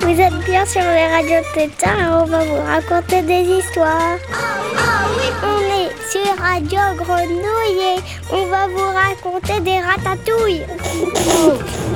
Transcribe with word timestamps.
Vous 0.00 0.20
êtes 0.20 0.44
bien 0.44 0.66
sur 0.66 0.82
les 0.82 1.06
radios 1.08 1.46
Tétard 1.54 1.98
et 1.98 2.06
on 2.06 2.24
va 2.24 2.44
vous 2.44 2.62
raconter 2.66 3.22
des 3.22 3.42
histoires. 3.58 4.18
On 5.42 5.60
est 5.60 5.90
sur 6.10 6.36
Radio 6.38 6.80
Grenouille 6.96 7.96
et 7.96 8.00
on 8.30 8.46
va 8.46 8.66
vous 8.68 8.90
raconter 8.94 9.60
des 9.60 9.80
ratatouilles. 9.80 10.66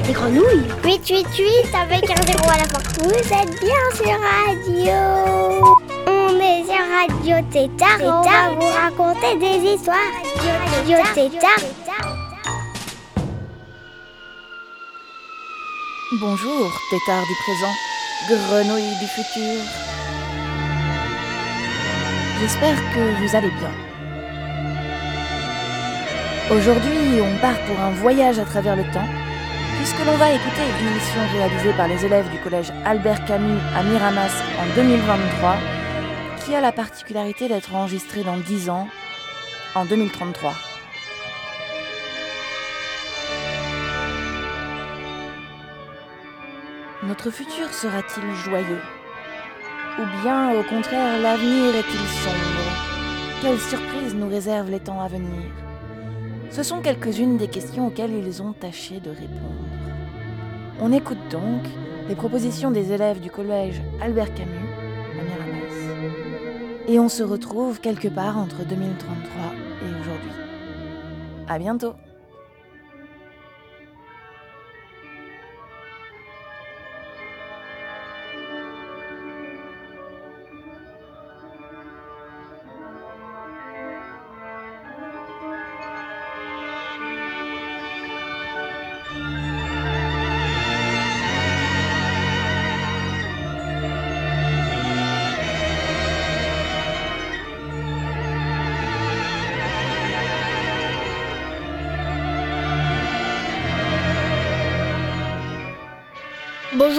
Des 0.07 0.13
grenouilles? 0.13 0.69
888 0.85 1.75
avec 1.75 2.11
un 2.11 2.23
zéro 2.27 2.51
à 2.51 2.59
la 2.59 2.65
fin. 2.65 2.81
Vous 3.03 3.11
êtes 3.11 3.61
bien 3.61 3.85
sur 3.95 4.19
Radio. 4.47 5.80
Radio 7.01 7.37
Tétard 7.51 7.99
on 8.03 8.21
va 8.21 8.51
vous 8.51 8.67
raconter 8.67 9.35
des 9.39 9.71
histoires. 9.71 9.97
Radio 10.71 10.99
Tétard. 11.15 11.65
Bonjour, 16.21 16.71
tétard 16.91 17.23
du 17.27 17.35
présent, 17.45 17.75
grenouille 18.29 18.99
du 19.01 19.07
futur. 19.07 19.63
J'espère 22.39 22.77
que 22.93 23.23
vous 23.23 23.35
allez 23.35 23.49
bien. 23.49 23.73
Aujourd'hui, 26.51 27.23
on 27.23 27.41
part 27.41 27.59
pour 27.67 27.81
un 27.81 27.93
voyage 27.93 28.39
à 28.39 28.45
travers 28.45 28.77
le 28.77 28.85
temps, 28.93 29.09
puisque 29.79 30.05
l'on 30.05 30.17
va 30.19 30.33
écouter 30.33 30.65
une 30.81 30.89
émission 30.89 31.21
réalisée 31.33 31.73
par 31.79 31.89
les 31.89 32.05
élèves 32.05 32.29
du 32.31 32.39
collège 32.41 32.71
Albert 32.85 33.25
Camus 33.25 33.59
à 33.75 33.83
Miramas 33.85 34.43
en 34.61 34.75
2023, 34.77 35.57
a 36.55 36.61
la 36.61 36.73
particularité 36.73 37.49
d'être 37.49 37.75
enregistrée 37.75 38.25
dans 38.25 38.37
10 38.37 38.71
ans, 38.71 38.89
en 39.75 39.85
2033. 39.85 40.53
Notre 47.05 47.31
futur 47.31 47.73
sera-t-il 47.73 48.35
joyeux? 48.35 48.81
Ou 49.99 50.23
bien, 50.23 50.59
au 50.59 50.63
contraire, 50.65 51.21
l'avenir 51.21 51.75
est-il 51.75 52.09
sombre? 52.09 52.71
Quelles 53.43 53.61
surprises 53.61 54.15
nous 54.15 54.29
réservent 54.29 54.71
les 54.71 54.81
temps 54.81 55.01
à 55.01 55.09
venir? 55.09 55.51
Ce 56.51 56.63
sont 56.63 56.81
quelques-unes 56.81 57.37
des 57.37 57.49
questions 57.49 57.87
auxquelles 57.87 58.15
ils 58.15 58.43
ont 58.43 58.53
tâché 58.53 58.99
de 59.01 59.11
répondre. 59.11 59.67
On 60.81 60.93
écoute 60.93 61.29
donc 61.31 61.63
les 62.09 62.15
propositions 62.17 62.71
des 62.71 62.93
élèves 62.93 63.21
du 63.21 63.31
collège 63.31 63.81
Albert 64.01 64.35
Camus. 64.35 64.70
Et 66.91 66.99
on 66.99 67.09
se 67.09 67.23
retrouve 67.23 67.81
quelque 67.81 68.09
part 68.09 68.37
entre 68.37 68.65
2033 68.65 69.15
et 69.81 70.01
aujourd'hui. 70.01 70.33
À 71.47 71.57
bientôt 71.57 71.95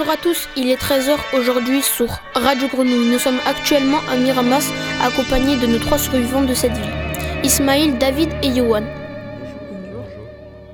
Bonjour 0.04 0.14
à 0.14 0.20
tous, 0.20 0.48
il 0.56 0.68
est 0.68 0.82
13h 0.82 1.16
aujourd'hui 1.32 1.80
sur 1.80 2.08
Radio 2.34 2.66
Grenouille. 2.66 3.12
Nous 3.12 3.20
sommes 3.20 3.38
actuellement 3.46 4.00
à 4.10 4.16
Miramas, 4.16 4.68
accompagnés 5.00 5.56
de 5.56 5.66
nos 5.68 5.78
trois 5.78 5.96
survivants 5.96 6.42
de 6.42 6.54
cette 6.54 6.72
ville, 6.72 6.92
Ismaël, 7.44 7.98
David 7.98 8.30
et 8.42 8.48
Yohan. 8.48 8.82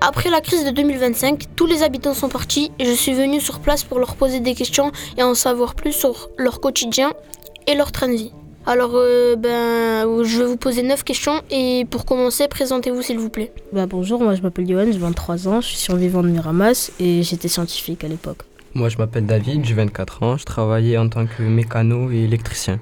Après 0.00 0.30
la 0.30 0.40
crise 0.40 0.64
de 0.64 0.70
2025, 0.70 1.44
tous 1.56 1.66
les 1.66 1.82
habitants 1.82 2.14
sont 2.14 2.30
partis 2.30 2.72
et 2.78 2.86
je 2.86 2.92
suis 2.92 3.12
venu 3.12 3.38
sur 3.38 3.60
place 3.60 3.84
pour 3.84 3.98
leur 3.98 4.16
poser 4.16 4.40
des 4.40 4.54
questions 4.54 4.92
et 5.18 5.22
en 5.22 5.34
savoir 5.34 5.74
plus 5.74 5.92
sur 5.92 6.30
leur 6.38 6.60
quotidien 6.60 7.12
et 7.66 7.74
leur 7.74 7.92
train 7.92 8.08
de 8.08 8.14
vie. 8.14 8.32
Alors, 8.64 8.92
euh, 8.94 9.36
ben, 9.36 10.24
je 10.24 10.38
vais 10.38 10.46
vous 10.46 10.56
poser 10.56 10.82
9 10.82 11.04
questions 11.04 11.42
et 11.50 11.84
pour 11.90 12.06
commencer, 12.06 12.48
présentez-vous 12.48 13.02
s'il 13.02 13.18
vous 13.18 13.28
plaît. 13.28 13.52
Bah 13.74 13.84
bonjour, 13.84 14.22
moi 14.22 14.34
je 14.36 14.40
m'appelle 14.40 14.66
Johan, 14.66 14.86
j'ai 14.90 14.98
23 14.98 15.48
ans, 15.48 15.60
je 15.60 15.66
suis 15.66 15.76
survivant 15.76 16.22
de 16.22 16.28
Miramas 16.28 16.90
et 16.98 17.22
j'étais 17.22 17.48
scientifique 17.48 18.04
à 18.04 18.08
l'époque. 18.08 18.47
Moi, 18.74 18.88
je 18.88 18.98
m'appelle 18.98 19.26
David, 19.26 19.64
j'ai 19.64 19.74
24 19.74 20.22
ans, 20.22 20.36
je 20.36 20.44
travaillais 20.44 20.98
en 20.98 21.08
tant 21.08 21.26
que 21.26 21.42
mécano 21.42 22.10
et 22.10 22.24
électricien. 22.24 22.80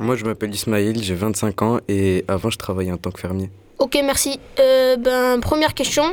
Moi, 0.00 0.16
je 0.16 0.24
m'appelle 0.24 0.54
Ismaël, 0.54 1.02
j'ai 1.02 1.14
25 1.14 1.62
ans 1.62 1.80
et 1.88 2.24
avant, 2.28 2.50
je 2.50 2.58
travaillais 2.58 2.92
en 2.92 2.98
tant 2.98 3.10
que 3.10 3.20
fermier. 3.20 3.50
Ok, 3.78 3.98
merci. 4.04 4.40
Euh, 4.58 4.96
ben, 4.96 5.40
première 5.40 5.74
question. 5.74 6.04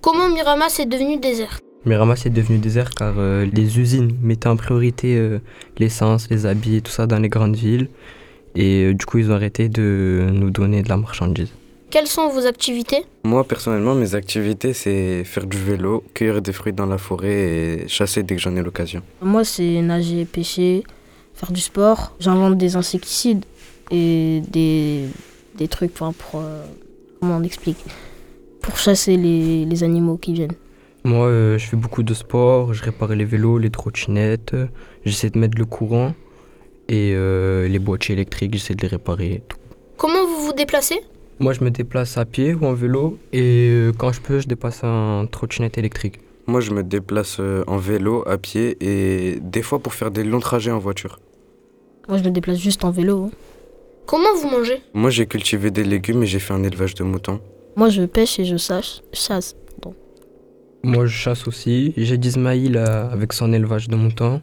Comment 0.00 0.28
Miramas 0.28 0.78
est 0.80 0.86
devenu 0.86 1.18
désert? 1.18 1.58
Miramas 1.84 2.22
est 2.26 2.30
devenu 2.30 2.58
désert 2.58 2.90
car 2.90 3.14
euh, 3.18 3.44
les 3.52 3.78
usines 3.80 4.16
mettaient 4.22 4.48
en 4.48 4.56
priorité 4.56 5.16
euh, 5.16 5.40
l'essence, 5.78 6.28
les 6.30 6.46
habits 6.46 6.76
et 6.76 6.80
tout 6.80 6.92
ça 6.92 7.06
dans 7.06 7.18
les 7.18 7.28
grandes 7.28 7.56
villes. 7.56 7.88
Et 8.54 8.84
euh, 8.84 8.94
du 8.94 9.04
coup, 9.06 9.18
ils 9.18 9.30
ont 9.30 9.34
arrêté 9.34 9.68
de 9.68 10.28
nous 10.32 10.50
donner 10.50 10.82
de 10.82 10.88
la 10.88 10.96
marchandise. 10.96 11.52
Quelles 11.92 12.06
sont 12.06 12.30
vos 12.30 12.46
activités? 12.46 13.04
Moi, 13.22 13.44
personnellement, 13.44 13.94
mes 13.94 14.14
activités, 14.14 14.72
c'est 14.72 15.24
faire 15.24 15.44
du 15.44 15.58
vélo, 15.58 16.02
cueillir 16.14 16.40
des 16.40 16.54
fruits 16.54 16.72
dans 16.72 16.86
la 16.86 16.96
forêt 16.96 17.34
et 17.34 17.86
chasser 17.86 18.22
dès 18.22 18.34
que 18.34 18.40
j'en 18.40 18.56
ai 18.56 18.62
l'occasion. 18.62 19.02
Moi 19.20 19.44
c'est 19.44 19.82
nager, 19.82 20.24
pêcher, 20.24 20.84
faire 21.34 21.52
du 21.52 21.60
sport, 21.60 22.16
j'invente 22.18 22.56
des 22.56 22.76
insecticides 22.76 23.44
et 23.90 24.40
des, 24.48 25.04
des 25.54 25.68
trucs 25.68 25.92
pour... 25.92 26.40
euh, 26.40 26.64
comment 27.20 27.36
on 27.36 27.42
explique? 27.42 27.76
Pour 28.62 28.78
chasser 28.78 29.18
les, 29.18 29.66
les 29.66 29.84
animaux 29.84 30.16
qui 30.16 30.32
viennent. 30.32 30.56
Moi, 31.04 31.26
euh, 31.26 31.58
je 31.58 31.66
fais 31.66 31.76
beaucoup 31.76 32.02
de 32.02 32.14
sport, 32.14 32.72
je 32.72 32.82
répare 32.82 33.14
les 33.14 33.26
vélos, 33.26 33.58
les 33.58 33.68
trottinettes, 33.68 34.56
j'essaie 35.04 35.28
de 35.28 35.38
mettre 35.38 35.58
le 35.58 35.66
courant 35.66 36.14
et 36.88 37.12
euh, 37.14 37.68
les 37.68 37.78
boîtiers 37.78 38.14
électriques, 38.14 38.54
j'essaie 38.54 38.74
de 38.74 38.80
les 38.80 38.88
réparer. 38.88 39.42
tout. 39.46 39.58
Comment 39.98 40.24
vous 40.26 40.46
vous 40.46 40.52
déplacez? 40.54 41.00
Moi, 41.40 41.52
je 41.52 41.64
me 41.64 41.70
déplace 41.70 42.18
à 42.18 42.24
pied 42.24 42.54
ou 42.54 42.64
en 42.66 42.74
vélo 42.74 43.18
et 43.32 43.68
euh, 43.70 43.92
quand 43.96 44.12
je 44.12 44.20
peux, 44.20 44.38
je 44.40 44.46
dépasse 44.46 44.84
en 44.84 45.26
trottinette 45.26 45.76
électrique. 45.78 46.20
Moi, 46.46 46.60
je 46.60 46.70
me 46.72 46.82
déplace 46.82 47.38
euh, 47.40 47.64
en 47.66 47.78
vélo, 47.78 48.22
à 48.28 48.38
pied 48.38 48.76
et 48.80 49.38
des 49.40 49.62
fois 49.62 49.78
pour 49.80 49.94
faire 49.94 50.10
des 50.10 50.24
longs 50.24 50.40
trajets 50.40 50.70
en 50.70 50.78
voiture. 50.78 51.18
Moi 52.08 52.18
je 52.18 52.24
me 52.24 52.30
déplace 52.30 52.58
juste 52.58 52.84
en 52.84 52.90
vélo. 52.90 53.26
hein. 53.26 53.30
Comment 54.06 54.34
vous 54.34 54.48
mangez? 54.50 54.80
Moi, 54.92 55.10
j'ai 55.10 55.26
cultivé 55.26 55.70
des 55.70 55.84
légumes 55.84 56.22
et 56.24 56.26
j'ai 56.26 56.40
fait 56.40 56.52
un 56.52 56.62
élevage 56.64 56.94
de 56.94 57.04
moutons. 57.04 57.40
Moi 57.76 57.88
je 57.88 58.02
pêche 58.02 58.38
et 58.40 58.44
je 58.44 58.56
sache, 58.56 59.00
chasse. 59.12 59.54
pardon. 59.80 59.96
Moi, 60.82 61.06
je 61.06 61.16
chasse 61.16 61.46
aussi. 61.46 61.94
J'ai 61.96 62.18
d'Ismaïl 62.18 62.76
euh, 62.76 63.08
avec 63.10 63.32
son 63.32 63.52
élevage 63.52 63.88
de 63.88 63.94
moutons. 63.96 64.42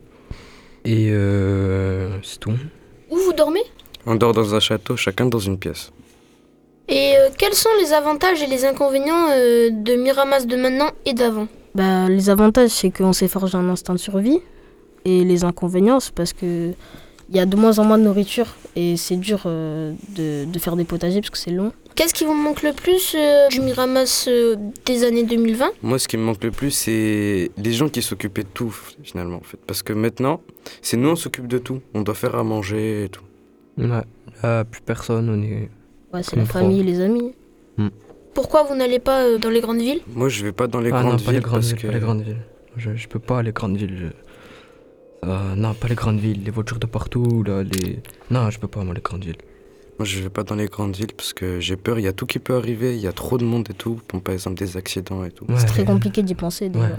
Et 0.86 1.10
euh, 1.12 2.10
c'est 2.24 2.40
tout. 2.40 2.54
Où 3.12 3.16
vous 3.18 3.34
dormez? 3.34 3.64
On 4.06 4.16
dort 4.16 4.34
dans 4.34 4.56
un 4.56 4.62
château, 4.62 4.96
chacun 4.96 5.26
dans 5.26 5.40
une 5.40 5.58
pièce. 5.60 5.92
Et 6.90 7.16
euh, 7.18 7.30
quels 7.38 7.54
sont 7.54 7.70
les 7.80 7.94
avantages 7.94 8.42
et 8.42 8.48
les 8.48 8.66
inconvénients 8.66 9.28
euh, 9.32 9.70
de 9.72 9.96
Miramas 9.96 10.46
de 10.46 10.56
maintenant 10.56 10.90
et 11.06 11.14
d'avant? 11.14 11.48
Bah, 11.76 12.10
les 12.10 12.30
avantages, 12.30 12.72
c'est 12.72 12.90
qu'on 12.90 13.14
s'est 13.14 13.28
forgé 13.28 13.56
un 13.58 13.70
instinct 13.70 13.94
de 13.94 14.00
survie. 14.00 14.40
Et 15.06 15.24
les 15.24 15.44
inconvénients, 15.44 16.00
c'est 16.00 16.14
parce 16.14 16.34
que 16.34 16.74
il 17.30 17.36
y 17.36 17.40
a 17.40 17.46
de 17.46 17.56
moins 17.56 17.78
en 17.78 17.84
moins 17.84 17.98
de 17.98 18.04
nourriture 18.04 18.48
et 18.76 18.98
c'est 18.98 19.16
dur 19.18 19.44
euh, 19.46 19.94
de, 20.16 20.46
de 20.46 20.60
faire 20.60 20.76
des 20.76 20.84
potagers 20.84 21.22
parce 21.22 21.30
que 21.30 21.38
c'est 21.38 21.52
long. 21.52 21.72
Qu'est-ce 21.96 22.14
qui 22.14 22.26
vous 22.26 22.34
manque 22.34 22.64
le 22.64 22.74
plus 22.74 23.16
euh, 23.16 23.48
du 23.50 23.62
Miramas 23.62 24.26
euh, 24.28 24.56
des 24.86 25.04
années 25.04 25.24
2020 25.24 25.72
Moi, 25.84 26.00
ce 26.00 26.08
qui 26.08 26.18
me 26.18 26.24
manque 26.24 26.44
le 26.44 26.52
plus, 26.52 26.72
c'est 26.72 27.52
les 27.58 27.74
gens 27.74 27.90
qui 27.90 28.02
s'occupaient 28.02 28.44
de 28.44 28.50
tout, 28.54 28.74
finalement, 29.04 29.38
en 29.38 29.42
fait. 29.44 29.60
Parce 29.68 29.84
que 29.84 29.94
maintenant, 29.94 30.42
c'est 30.82 30.98
nous, 30.98 31.10
on 31.10 31.16
s'occupe 31.16 31.48
de 31.48 31.58
tout. 31.58 31.82
On 31.94 32.02
doit 32.02 32.16
faire 32.16 32.36
à 32.36 32.44
manger 32.44 33.04
et 33.04 33.10
tout. 33.10 33.24
Ouais, 33.78 34.04
là, 34.42 34.64
plus 34.64 34.82
personne, 34.82 35.30
on 35.30 35.44
est. 35.44 35.70
Ouais, 36.14 36.24
c'est 36.24 36.36
la 36.36 36.46
famille, 36.46 36.84
les 36.84 37.02
amis. 37.02 37.34
Pourquoi 38.34 38.64
vous 38.64 38.76
n'allez 38.76 39.00
pas 39.00 39.24
euh, 39.24 39.38
dans 39.38 39.50
les 39.50 39.60
grandes 39.60 39.80
villes? 39.82 40.02
Moi, 40.14 40.30
je 40.30 40.46
vais 40.46 40.52
pas 40.52 40.68
dans 40.68 40.80
les 40.80 40.92
ah 40.92 41.02
grandes 41.02 41.12
non, 41.12 41.16
villes 41.18 41.26
pas 41.26 41.32
les 41.34 41.40
grandes 41.40 41.54
parce 41.56 41.68
villes, 41.68 41.78
que... 41.82 41.88
pas 41.88 41.94
les 41.94 42.00
grandes 42.00 42.22
villes. 42.22 42.38
Je, 42.78 42.96
je 42.96 43.08
peux 43.08 43.20
pas 43.20 43.42
les 43.42 43.52
grandes 43.52 43.76
villes. 43.78 43.98
je- 44.00 45.28
Euh, 45.28 45.56
non, 45.56 45.74
pas 45.74 45.88
les 45.90 45.96
grandes 45.96 46.20
villes, 46.20 46.42
les 46.46 46.52
voitures 46.52 46.80
de 46.80 46.86
partout, 46.86 47.44
là, 47.44 47.64
les... 47.64 48.00
Non, 48.32 48.50
je 48.52 48.60
peux 48.60 48.68
pas, 48.70 48.84
moi, 48.84 48.94
les 48.94 49.02
grandes 49.02 49.26
villes. 49.26 49.36
Moi, 49.98 50.06
je 50.06 50.20
vais 50.22 50.30
pas 50.30 50.44
dans 50.44 50.56
les 50.56 50.68
grandes 50.68 50.96
villes 50.96 51.12
parce 51.18 51.34
que 51.34 51.60
j'ai 51.60 51.76
peur. 51.76 52.00
Il 52.00 52.06
y 52.06 52.08
a 52.08 52.14
tout 52.14 52.26
qui 52.26 52.40
peut 52.40 52.56
arriver. 52.56 52.96
Il 52.96 53.02
y 53.02 53.08
a 53.08 53.12
trop 53.12 53.38
de 53.38 53.44
monde 53.44 53.68
et 53.70 53.74
tout. 53.74 54.00
Bon, 54.08 54.22
par 54.22 54.34
exemple, 54.34 54.58
des 54.58 54.78
accidents 54.78 55.26
et 55.26 55.32
tout. 55.32 55.44
Ouais, 55.50 55.56
C'est 55.58 55.66
très 55.66 55.84
compliqué 55.84 56.24
d'y 56.24 56.36
penser 56.36 56.70
déjà. 56.70 56.86
Ouais. 56.86 56.92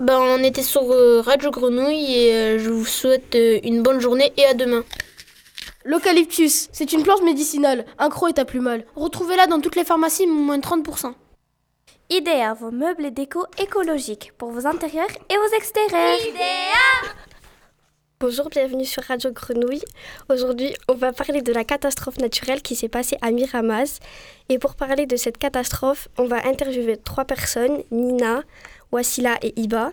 Ben, 0.00 0.18
on 0.18 0.42
était 0.42 0.62
sur 0.64 0.82
euh, 0.90 1.20
Radio 1.20 1.50
Grenouille 1.52 2.12
et 2.16 2.32
euh, 2.34 2.58
je 2.58 2.70
vous 2.70 2.86
souhaite 2.86 3.34
euh, 3.36 3.60
une 3.62 3.82
bonne 3.82 4.00
journée 4.00 4.32
et 4.36 4.44
à 4.46 4.54
demain. 4.54 4.82
L'eucalyptus, 5.86 6.68
c'est 6.72 6.92
une 6.92 7.02
plante 7.02 7.22
médicinale. 7.22 7.86
Un 7.98 8.10
croc 8.10 8.30
et 8.30 8.34
t'as 8.34 8.44
plus 8.44 8.60
mal. 8.60 8.84
Retrouvez-la 8.96 9.46
dans 9.46 9.60
toutes 9.60 9.76
les 9.76 9.84
pharmacies, 9.84 10.26
moins 10.26 10.58
de 10.58 10.62
30%. 10.62 11.14
Idéa, 12.10 12.52
vos 12.52 12.70
meubles 12.70 13.06
et 13.06 13.10
déco 13.10 13.46
écologiques 13.56 14.32
pour 14.36 14.50
vos 14.50 14.66
intérieurs 14.66 15.08
et 15.30 15.36
vos 15.36 15.56
extérieurs. 15.56 16.18
Bonjour, 18.18 18.50
bienvenue 18.50 18.84
sur 18.84 19.02
Radio 19.04 19.32
Grenouille. 19.32 19.82
Aujourd'hui, 20.28 20.74
on 20.88 20.94
va 20.94 21.14
parler 21.14 21.40
de 21.40 21.52
la 21.54 21.64
catastrophe 21.64 22.18
naturelle 22.18 22.60
qui 22.60 22.76
s'est 22.76 22.90
passée 22.90 23.16
à 23.22 23.30
Miramas. 23.30 24.00
Et 24.50 24.58
pour 24.58 24.74
parler 24.74 25.06
de 25.06 25.16
cette 25.16 25.38
catastrophe, 25.38 26.08
on 26.18 26.26
va 26.26 26.46
interviewer 26.46 26.98
trois 26.98 27.24
personnes, 27.24 27.82
Nina, 27.90 28.42
Wassila 28.92 29.38
et 29.40 29.58
Iba, 29.58 29.92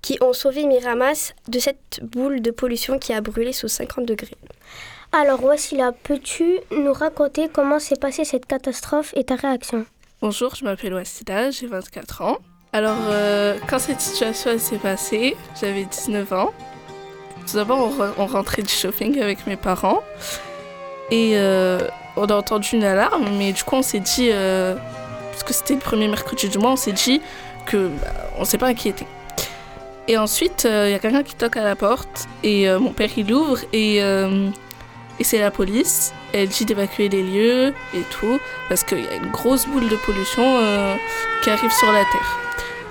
qui 0.00 0.16
ont 0.22 0.32
sauvé 0.32 0.64
Miramas 0.64 1.34
de 1.48 1.58
cette 1.58 2.00
boule 2.02 2.40
de 2.40 2.50
pollution 2.50 2.98
qui 2.98 3.12
a 3.12 3.20
brûlé 3.20 3.52
sous 3.52 3.68
50 3.68 4.06
degrés. 4.06 4.38
Alors 5.12 5.42
Wassila, 5.44 5.92
peux-tu 5.92 6.58
nous 6.70 6.92
raconter 6.92 7.48
comment 7.52 7.78
s'est 7.78 7.96
passée 7.96 8.24
cette 8.24 8.46
catastrophe 8.46 9.12
et 9.16 9.24
ta 9.24 9.36
réaction 9.36 9.86
Bonjour, 10.20 10.54
je 10.54 10.64
m'appelle 10.64 10.94
Wassila, 10.94 11.50
j'ai 11.50 11.66
24 11.66 12.22
ans. 12.22 12.38
Alors, 12.72 12.96
euh, 13.08 13.56
quand 13.68 13.78
cette 13.78 14.00
situation 14.00 14.58
s'est 14.58 14.78
passée, 14.78 15.36
j'avais 15.60 15.84
19 15.84 16.32
ans. 16.32 16.52
Tout 17.48 17.56
d'abord, 17.56 17.78
on, 17.78 17.90
re- 18.04 18.12
on 18.18 18.26
rentrait 18.26 18.62
du 18.62 18.72
shopping 18.72 19.20
avec 19.20 19.46
mes 19.46 19.56
parents. 19.56 20.02
Et 21.10 21.32
euh, 21.36 21.78
on 22.16 22.24
a 22.26 22.34
entendu 22.34 22.70
une 22.74 22.84
alarme, 22.84 23.24
mais 23.38 23.52
du 23.52 23.62
coup, 23.62 23.76
on 23.76 23.82
s'est 23.82 24.00
dit, 24.00 24.28
euh, 24.32 24.74
parce 25.30 25.44
que 25.44 25.54
c'était 25.54 25.74
le 25.74 25.80
premier 25.80 26.08
mercredi 26.08 26.48
du 26.48 26.58
mois, 26.58 26.72
on 26.72 26.76
s'est 26.76 26.92
dit 26.92 27.22
que 27.66 27.88
bah, 27.88 28.06
on 28.38 28.44
s'est 28.44 28.58
pas 28.58 28.66
inquiété. 28.66 29.06
Et 30.08 30.18
ensuite, 30.18 30.64
il 30.70 30.90
y 30.90 30.94
a 30.94 30.98
quelqu'un 30.98 31.22
qui 31.22 31.34
toque 31.34 31.56
à 31.56 31.64
la 31.64 31.74
porte, 31.76 32.26
et 32.44 32.68
mon 32.78 32.92
père 32.92 33.10
il 33.16 33.32
ouvre, 33.32 33.58
et, 33.72 34.00
et 35.18 35.24
c'est 35.24 35.38
la 35.38 35.50
police. 35.50 36.12
Elle 36.32 36.48
dit 36.48 36.64
d'évacuer 36.64 37.08
les 37.08 37.22
lieux 37.22 37.74
et 37.94 38.02
tout, 38.10 38.38
parce 38.68 38.84
qu'il 38.84 39.04
y 39.04 39.08
a 39.08 39.14
une 39.14 39.30
grosse 39.30 39.66
boule 39.66 39.88
de 39.88 39.96
pollution 39.96 40.58
euh, 40.58 40.94
qui 41.42 41.50
arrive 41.50 41.72
sur 41.72 41.90
la 41.92 42.04
Terre. 42.04 42.38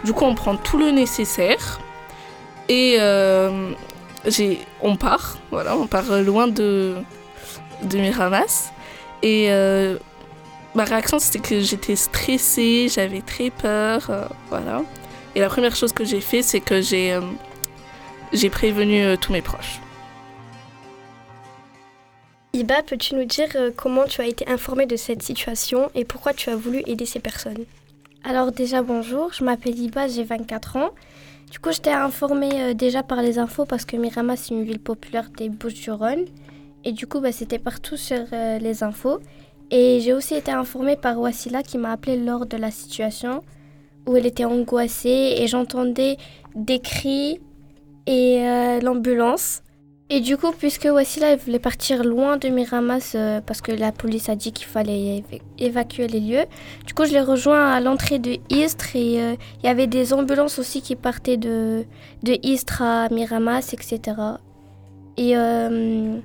Du 0.03 0.13
coup, 0.13 0.25
on 0.25 0.35
prend 0.35 0.55
tout 0.55 0.77
le 0.77 0.91
nécessaire, 0.91 1.79
et 2.69 2.97
euh, 2.99 3.71
on 4.81 4.95
part, 4.95 5.37
voilà, 5.51 5.75
on 5.77 5.87
part 5.87 6.11
loin 6.23 6.47
de, 6.47 6.95
de 7.83 7.97
Miramas. 7.97 8.71
Et 9.21 9.47
euh, 9.49 9.97
ma 10.73 10.83
réaction, 10.83 11.19
c'était 11.19 11.39
que 11.39 11.59
j'étais 11.59 11.95
stressée, 11.95 12.87
j'avais 12.89 13.21
très 13.21 13.49
peur, 13.49 14.09
voilà. 14.49 14.81
Et 15.35 15.39
la 15.39 15.49
première 15.49 15.75
chose 15.75 15.91
que 15.91 16.05
j'ai 16.05 16.21
fait, 16.21 16.41
c'est 16.41 16.61
que 16.61 16.81
j'ai, 16.81 17.19
j'ai 18.31 18.49
prévenu 18.49 19.17
tous 19.17 19.33
mes 19.33 19.41
proches. 19.41 19.79
Iba, 22.55 22.83
peux-tu 22.83 23.15
nous 23.15 23.25
dire 23.25 23.49
euh, 23.57 23.69
comment 23.75 24.05
tu 24.05 24.21
as 24.21 24.27
été 24.27 24.47
informée 24.47 24.85
de 24.85 24.95
cette 24.95 25.21
situation 25.21 25.91
et 25.93 26.05
pourquoi 26.05 26.31
tu 26.31 26.49
as 26.49 26.55
voulu 26.55 26.83
aider 26.87 27.05
ces 27.05 27.19
personnes? 27.19 27.65
Alors 28.23 28.53
déjà 28.53 28.81
bonjour, 28.81 29.33
je 29.33 29.43
m'appelle 29.43 29.77
Iba, 29.77 30.07
j'ai 30.07 30.23
24 30.23 30.77
ans. 30.77 30.91
Du 31.51 31.59
coup, 31.59 31.73
j'étais 31.73 31.91
informée 31.91 32.51
euh, 32.53 32.73
déjà 32.73 33.03
par 33.03 33.21
les 33.21 33.39
infos 33.39 33.65
parce 33.65 33.83
que 33.83 33.97
Miramas 33.97 34.37
c'est 34.37 34.53
une 34.53 34.63
ville 34.63 34.79
populaire 34.79 35.29
des 35.37 35.49
Bouches-du-Rhône. 35.49 36.23
Et 36.85 36.93
du 36.93 37.07
coup, 37.07 37.19
bah, 37.19 37.33
c'était 37.33 37.59
partout 37.59 37.97
sur 37.97 38.23
euh, 38.31 38.57
les 38.57 38.83
infos. 38.83 39.19
Et 39.69 39.99
j'ai 39.99 40.13
aussi 40.13 40.35
été 40.35 40.51
informée 40.51 40.95
par 40.95 41.19
Wassila 41.19 41.61
qui 41.61 41.77
m'a 41.77 41.91
appelée 41.91 42.15
lors 42.15 42.45
de 42.45 42.55
la 42.55 42.71
situation 42.71 43.43
où 44.07 44.15
elle 44.15 44.25
était 44.25 44.45
angoissée 44.45 45.35
et 45.39 45.47
j'entendais 45.47 46.15
des 46.55 46.79
cris 46.79 47.41
et 48.07 48.79
l'ambulance. 48.81 49.61
Et 50.11 50.19
du 50.21 50.37
coup, 50.37 50.51
puisque 50.51 50.85
Wassila 50.85 51.35
voulait 51.35 51.57
partir 51.57 52.03
loin 52.03 52.37
de 52.37 52.47
Miramas 52.49 53.13
euh, 53.15 53.41
parce 53.41 53.61
que 53.61 53.71
la 53.71 53.91
police 53.91 54.29
a 54.29 54.35
dit 54.35 54.51
qu'il 54.51 54.67
fallait 54.67 55.23
éva- 55.23 55.41
évacuer 55.57 56.07
les 56.07 56.19
lieux, 56.19 56.45
du 56.85 56.93
coup, 56.93 57.05
je 57.05 57.11
l'ai 57.11 57.21
rejoint 57.21 57.71
à 57.73 57.79
l'entrée 57.81 58.19
de 58.19 58.37
Istres 58.51 58.95
et 58.95 59.19
euh, 59.19 59.35
il 59.63 59.65
y 59.65 59.69
avait 59.69 59.87
des 59.87 60.13
ambulances 60.13 60.59
aussi 60.59 60.83
qui 60.83 60.95
partaient 60.95 61.37
de, 61.37 61.85
de 62.21 62.37
Istres 62.43 62.83
à 62.83 63.09
Miramas, 63.09 63.71
etc. 63.73 63.99
Et 65.17 65.35
euh, 65.35 66.17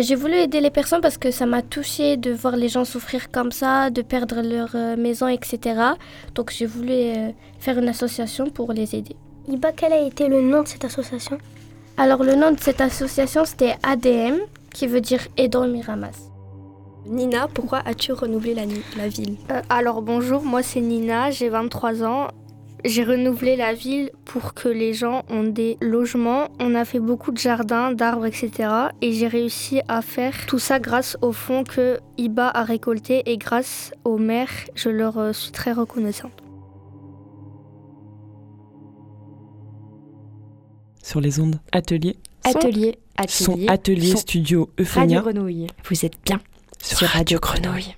j'ai 0.00 0.14
voulu 0.14 0.34
aider 0.34 0.60
les 0.60 0.70
personnes 0.70 1.00
parce 1.00 1.18
que 1.18 1.32
ça 1.32 1.46
m'a 1.46 1.62
touchée 1.62 2.16
de 2.16 2.30
voir 2.30 2.54
les 2.56 2.68
gens 2.68 2.84
souffrir 2.84 3.32
comme 3.32 3.50
ça, 3.50 3.90
de 3.90 4.02
perdre 4.02 4.40
leur 4.40 4.96
maison, 4.96 5.26
etc. 5.26 5.80
Donc 6.36 6.52
j'ai 6.56 6.66
voulu 6.66 6.94
faire 7.58 7.76
une 7.76 7.88
association 7.88 8.50
pour 8.50 8.72
les 8.72 8.94
aider. 8.94 9.16
Iba, 9.48 9.72
quel 9.72 9.92
a 9.92 9.98
été 9.98 10.28
le 10.28 10.40
nom 10.42 10.62
de 10.62 10.68
cette 10.68 10.84
association? 10.84 11.38
Alors 11.96 12.24
le 12.24 12.34
nom 12.34 12.50
de 12.50 12.58
cette 12.58 12.80
association 12.80 13.44
c'était 13.44 13.76
ADM, 13.84 14.38
qui 14.72 14.88
veut 14.88 15.00
dire 15.00 15.20
Aidons 15.36 15.68
Miramas. 15.68 16.28
Nina, 17.06 17.46
pourquoi 17.46 17.82
as-tu 17.84 18.12
renouvelé 18.12 18.54
la 18.54 19.08
ville? 19.08 19.36
Euh, 19.52 19.62
alors 19.68 20.02
bonjour, 20.02 20.42
moi 20.42 20.64
c'est 20.64 20.80
Nina, 20.80 21.30
j'ai 21.30 21.48
23 21.48 22.02
ans. 22.02 22.28
J'ai 22.84 23.04
renouvelé 23.04 23.56
la 23.56 23.72
ville 23.72 24.10
pour 24.24 24.52
que 24.54 24.68
les 24.68 24.92
gens 24.92 25.22
ont 25.30 25.44
des 25.44 25.78
logements. 25.80 26.48
On 26.60 26.74
a 26.74 26.84
fait 26.84 26.98
beaucoup 26.98 27.32
de 27.32 27.38
jardins, 27.38 27.92
d'arbres, 27.92 28.26
etc. 28.26 28.68
Et 29.00 29.12
j'ai 29.12 29.28
réussi 29.28 29.80
à 29.88 30.02
faire 30.02 30.34
tout 30.46 30.58
ça 30.58 30.80
grâce 30.80 31.16
au 31.22 31.32
fonds 31.32 31.64
que 31.64 31.98
IBA 32.18 32.48
a 32.48 32.62
récolté 32.64 33.22
et 33.24 33.38
grâce 33.38 33.92
au 34.04 34.18
maire. 34.18 34.50
Je 34.74 34.90
leur 34.90 35.16
euh, 35.16 35.32
suis 35.32 35.52
très 35.52 35.72
reconnaissante. 35.72 36.43
Sur 41.04 41.20
les 41.20 41.38
ondes 41.38 41.56
Atelier. 41.72 42.16
Atelier, 42.44 42.96
Son 43.28 43.52
atelier, 43.52 43.66
atelier 43.68 44.10
son- 44.12 44.16
studio 44.16 44.60
Radio 44.60 44.74
Euphonia 44.80 45.20
Grenouille. 45.20 45.66
Vous 45.88 46.04
êtes 46.06 46.14
bien 46.24 46.40
sur 46.82 47.06
Radio 47.08 47.38
Grenouille. 47.38 47.94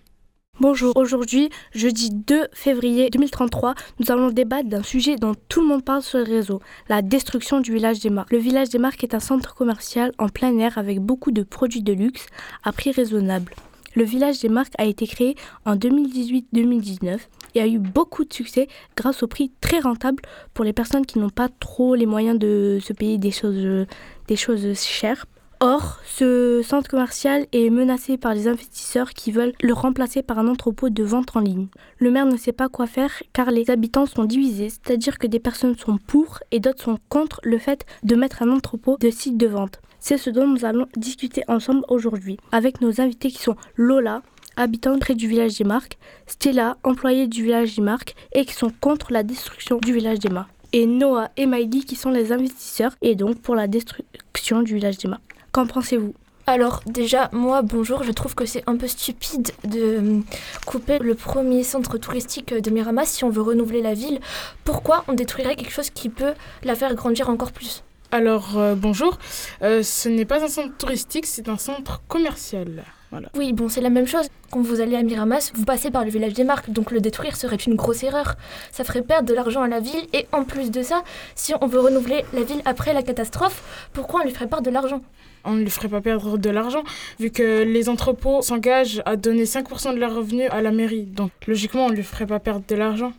Bonjour, 0.59 0.97
aujourd'hui, 0.97 1.51
jeudi 1.73 2.11
2 2.11 2.49
février 2.53 3.09
2033, 3.11 3.75
nous 4.01 4.11
allons 4.11 4.31
débattre 4.31 4.69
d'un 4.69 4.83
sujet 4.83 5.17
dont 5.17 5.35
tout 5.49 5.61
le 5.61 5.67
monde 5.69 5.85
parle 5.85 6.03
sur 6.03 6.19
les 6.19 6.25
réseaux, 6.25 6.61
la 6.89 7.01
destruction 7.03 7.61
du 7.61 7.73
village 7.75 8.01
des 8.01 8.11
Marques. 8.11 8.33
Le 8.33 8.39
village 8.39 8.71
des 8.71 8.79
Marques 8.79 9.05
est 9.05 9.15
un 9.15 9.21
centre 9.21 9.55
commercial 9.55 10.11
en 10.19 10.29
plein 10.29 10.57
air 10.59 10.77
avec 10.79 10.99
beaucoup 10.99 11.31
de 11.31 11.43
produits 11.45 11.83
de 11.83 11.93
luxe 11.93 12.27
à 12.65 12.73
prix 12.73 12.91
raisonnable. 12.91 13.55
Le 13.97 14.05
village 14.05 14.41
des 14.41 14.51
Marques 14.51 14.75
a 14.77 14.85
été 14.85 15.07
créé 15.07 15.37
en 15.65 15.75
2018-2019 15.75 17.19
et 17.55 17.63
a 17.63 17.67
eu 17.67 17.79
beaucoup 17.79 18.27
de 18.27 18.33
succès 18.35 18.69
grâce 18.95 19.23
au 19.23 19.27
prix 19.27 19.51
très 19.63 19.81
rentable 19.81 20.23
pour 20.53 20.67
les 20.67 20.75
personnes 20.75 21.07
qui 21.07 21.19
n'ont 21.19 21.31
pas 21.31 21.49
trop 21.49 21.95
les 21.95 22.05
moyens 22.05 22.39
de 22.39 22.79
se 22.83 22.93
payer 22.93 23.17
des 23.17 23.31
choses, 23.31 23.87
des 24.29 24.37
chères. 24.37 25.25
Or, 25.61 26.01
ce 26.05 26.61
centre 26.63 26.91
commercial 26.91 27.47
est 27.53 27.71
menacé 27.71 28.19
par 28.19 28.35
les 28.35 28.49
investisseurs 28.49 29.15
qui 29.15 29.33
veulent 29.33 29.55
le 29.63 29.73
remplacer 29.73 30.23
par 30.23 30.39
un 30.39 30.49
entrepôt 30.49 30.91
de 30.91 31.03
vente 31.03 31.35
en 31.35 31.41
ligne. 31.41 31.69
Le 31.97 32.11
maire 32.11 32.27
ne 32.27 32.37
sait 32.37 32.53
pas 32.53 32.69
quoi 32.69 32.87
faire 32.87 33.23
car 33.33 33.51
les 33.51 33.71
habitants 33.71 34.05
sont 34.05 34.25
divisés, 34.25 34.69
c'est-à-dire 34.69 35.17
que 35.17 35.27
des 35.27 35.41
personnes 35.41 35.79
sont 35.79 35.97
pour 35.97 36.41
et 36.51 36.61
d'autres 36.61 36.85
sont 36.85 36.99
contre 37.09 37.41
le 37.45 37.57
fait 37.57 37.87
de 38.03 38.15
mettre 38.15 38.43
un 38.43 38.51
entrepôt 38.51 38.99
de 39.01 39.09
site 39.09 39.39
de 39.39 39.47
vente. 39.47 39.81
C'est 40.09 40.19
ce 40.19 40.31
dont 40.31 40.47
nous 40.47 40.65
allons 40.65 40.87
discuter 40.97 41.43
ensemble 41.49 41.83
aujourd'hui 41.89 42.37
avec 42.53 42.81
nos 42.81 43.01
invités 43.01 43.29
qui 43.29 43.43
sont 43.43 43.57
Lola, 43.75 44.23
habitante 44.57 45.01
près 45.01 45.17
du 45.17 45.27
village 45.27 45.59
des 45.59 45.65
Marques, 45.65 45.99
Stella, 46.29 46.77
employée 46.85 47.27
du 47.27 47.43
village 47.43 47.75
des 47.75 47.83
Marques 47.83 48.15
et 48.33 48.45
qui 48.45 48.55
sont 48.55 48.71
contre 48.81 49.13
la 49.13 49.25
destruction 49.25 49.79
du 49.79 49.93
village 49.93 50.21
des 50.21 50.29
Marques, 50.29 50.53
et 50.73 50.87
Noah 50.87 51.31
et 51.37 51.47
Miley 51.47 51.81
qui 51.81 51.97
sont 51.97 52.11
les 52.11 52.31
investisseurs 52.31 52.95
et 53.03 53.17
donc 53.17 53.41
pour 53.41 53.57
la 53.57 53.67
destruction 53.67 54.63
du 54.63 54.77
village 54.77 54.99
des 54.99 55.09
Marques. 55.09 55.35
Qu'en 55.51 55.67
pensez-vous? 55.67 56.15
Alors 56.47 56.83
déjà, 56.87 57.29
moi, 57.33 57.63
bonjour, 57.63 58.05
je 58.05 58.13
trouve 58.13 58.37
que 58.37 58.47
c'est 58.47 58.63
un 58.69 58.77
peu 58.77 58.87
stupide 58.87 59.51
de 59.65 60.21
couper 60.67 61.01
le 61.01 61.17
premier 61.17 61.65
centre 61.65 61.99
touristique 61.99 62.55
de 62.55 62.71
Miramas 62.71 63.07
si 63.07 63.25
on 63.25 63.31
veut 63.31 63.43
renouveler 63.43 63.83
la 63.83 63.95
ville. 63.95 64.21
Pourquoi 64.63 65.03
on 65.09 65.15
détruirait 65.15 65.57
quelque 65.57 65.73
chose 65.73 65.91
qui 65.91 66.11
peut 66.11 66.35
la 66.63 66.77
faire 66.77 66.95
grandir 66.95 67.29
encore 67.29 67.51
plus? 67.51 67.83
Alors, 68.13 68.57
euh, 68.57 68.75
bonjour. 68.77 69.19
Euh, 69.63 69.83
ce 69.83 70.09
n'est 70.09 70.25
pas 70.25 70.45
un 70.45 70.49
centre 70.49 70.77
touristique, 70.77 71.27
c'est 71.27 71.49
un 71.49 71.57
centre 71.57 72.03
commercial. 72.07 72.85
Voilà. 73.11 73.29
Oui, 73.37 73.53
bon, 73.53 73.69
c'est 73.69 73.81
la 73.81 73.91
même 73.91 74.07
chose. 74.07 74.27
Quand 74.51 74.61
vous 74.61 74.81
allez 74.81 74.97
à 74.97 75.03
Miramas, 75.03 75.51
vous 75.55 75.65
passez 75.65 75.91
par 75.91 76.05
le 76.05 76.11
village 76.11 76.33
des 76.33 76.45
marques, 76.45 76.71
donc 76.71 76.93
le 76.93 77.01
détruire 77.01 77.37
serait 77.37 77.57
une 77.57 77.75
grosse 77.75 78.05
erreur. 78.05 78.37
Ça 78.71 78.85
ferait 78.85 79.03
perdre 79.03 79.29
de 79.29 79.35
l'argent 79.35 79.63
à 79.63 79.69
la 79.69 79.81
ville, 79.81 80.07
et 80.13 80.27
en 80.33 80.45
plus 80.45 80.71
de 80.71 80.83
ça, 80.83 81.03
si 81.35 81.53
on 81.61 81.67
veut 81.67 81.81
renouveler 81.81 82.25
la 82.33 82.43
ville 82.43 82.63
après 82.65 82.95
la 82.95 83.03
catastrophe, 83.03 83.89
pourquoi 83.93 84.21
on 84.21 84.25
lui 84.25 84.33
ferait 84.33 84.49
perdre 84.49 84.65
de 84.65 84.71
l'argent? 84.71 85.03
On 85.45 85.55
ne 85.55 85.63
lui 85.63 85.71
ferait 85.71 85.89
pas 85.89 86.01
perdre 86.01 86.39
de 86.39 86.51
l'argent, 86.51 86.83
vu 87.19 87.31
que 87.31 87.63
les 87.63 87.89
entrepôts 87.89 88.43
s'engagent 88.43 89.03
à 89.05 89.17
donner 89.17 89.45
5% 89.45 89.95
de 89.95 89.99
leurs 89.99 90.15
revenus 90.15 90.49
à 90.51 90.63
la 90.63 90.71
mairie. 90.73 91.05
Donc, 91.05 91.31
logiquement, 91.47 91.87
on 91.87 91.91
ne 91.91 91.97
lui 91.97 92.03
ferait 92.03 92.27
pas 92.27 92.41
perdre 92.41 92.65
de 92.67 92.75
l'argent. 92.75 93.13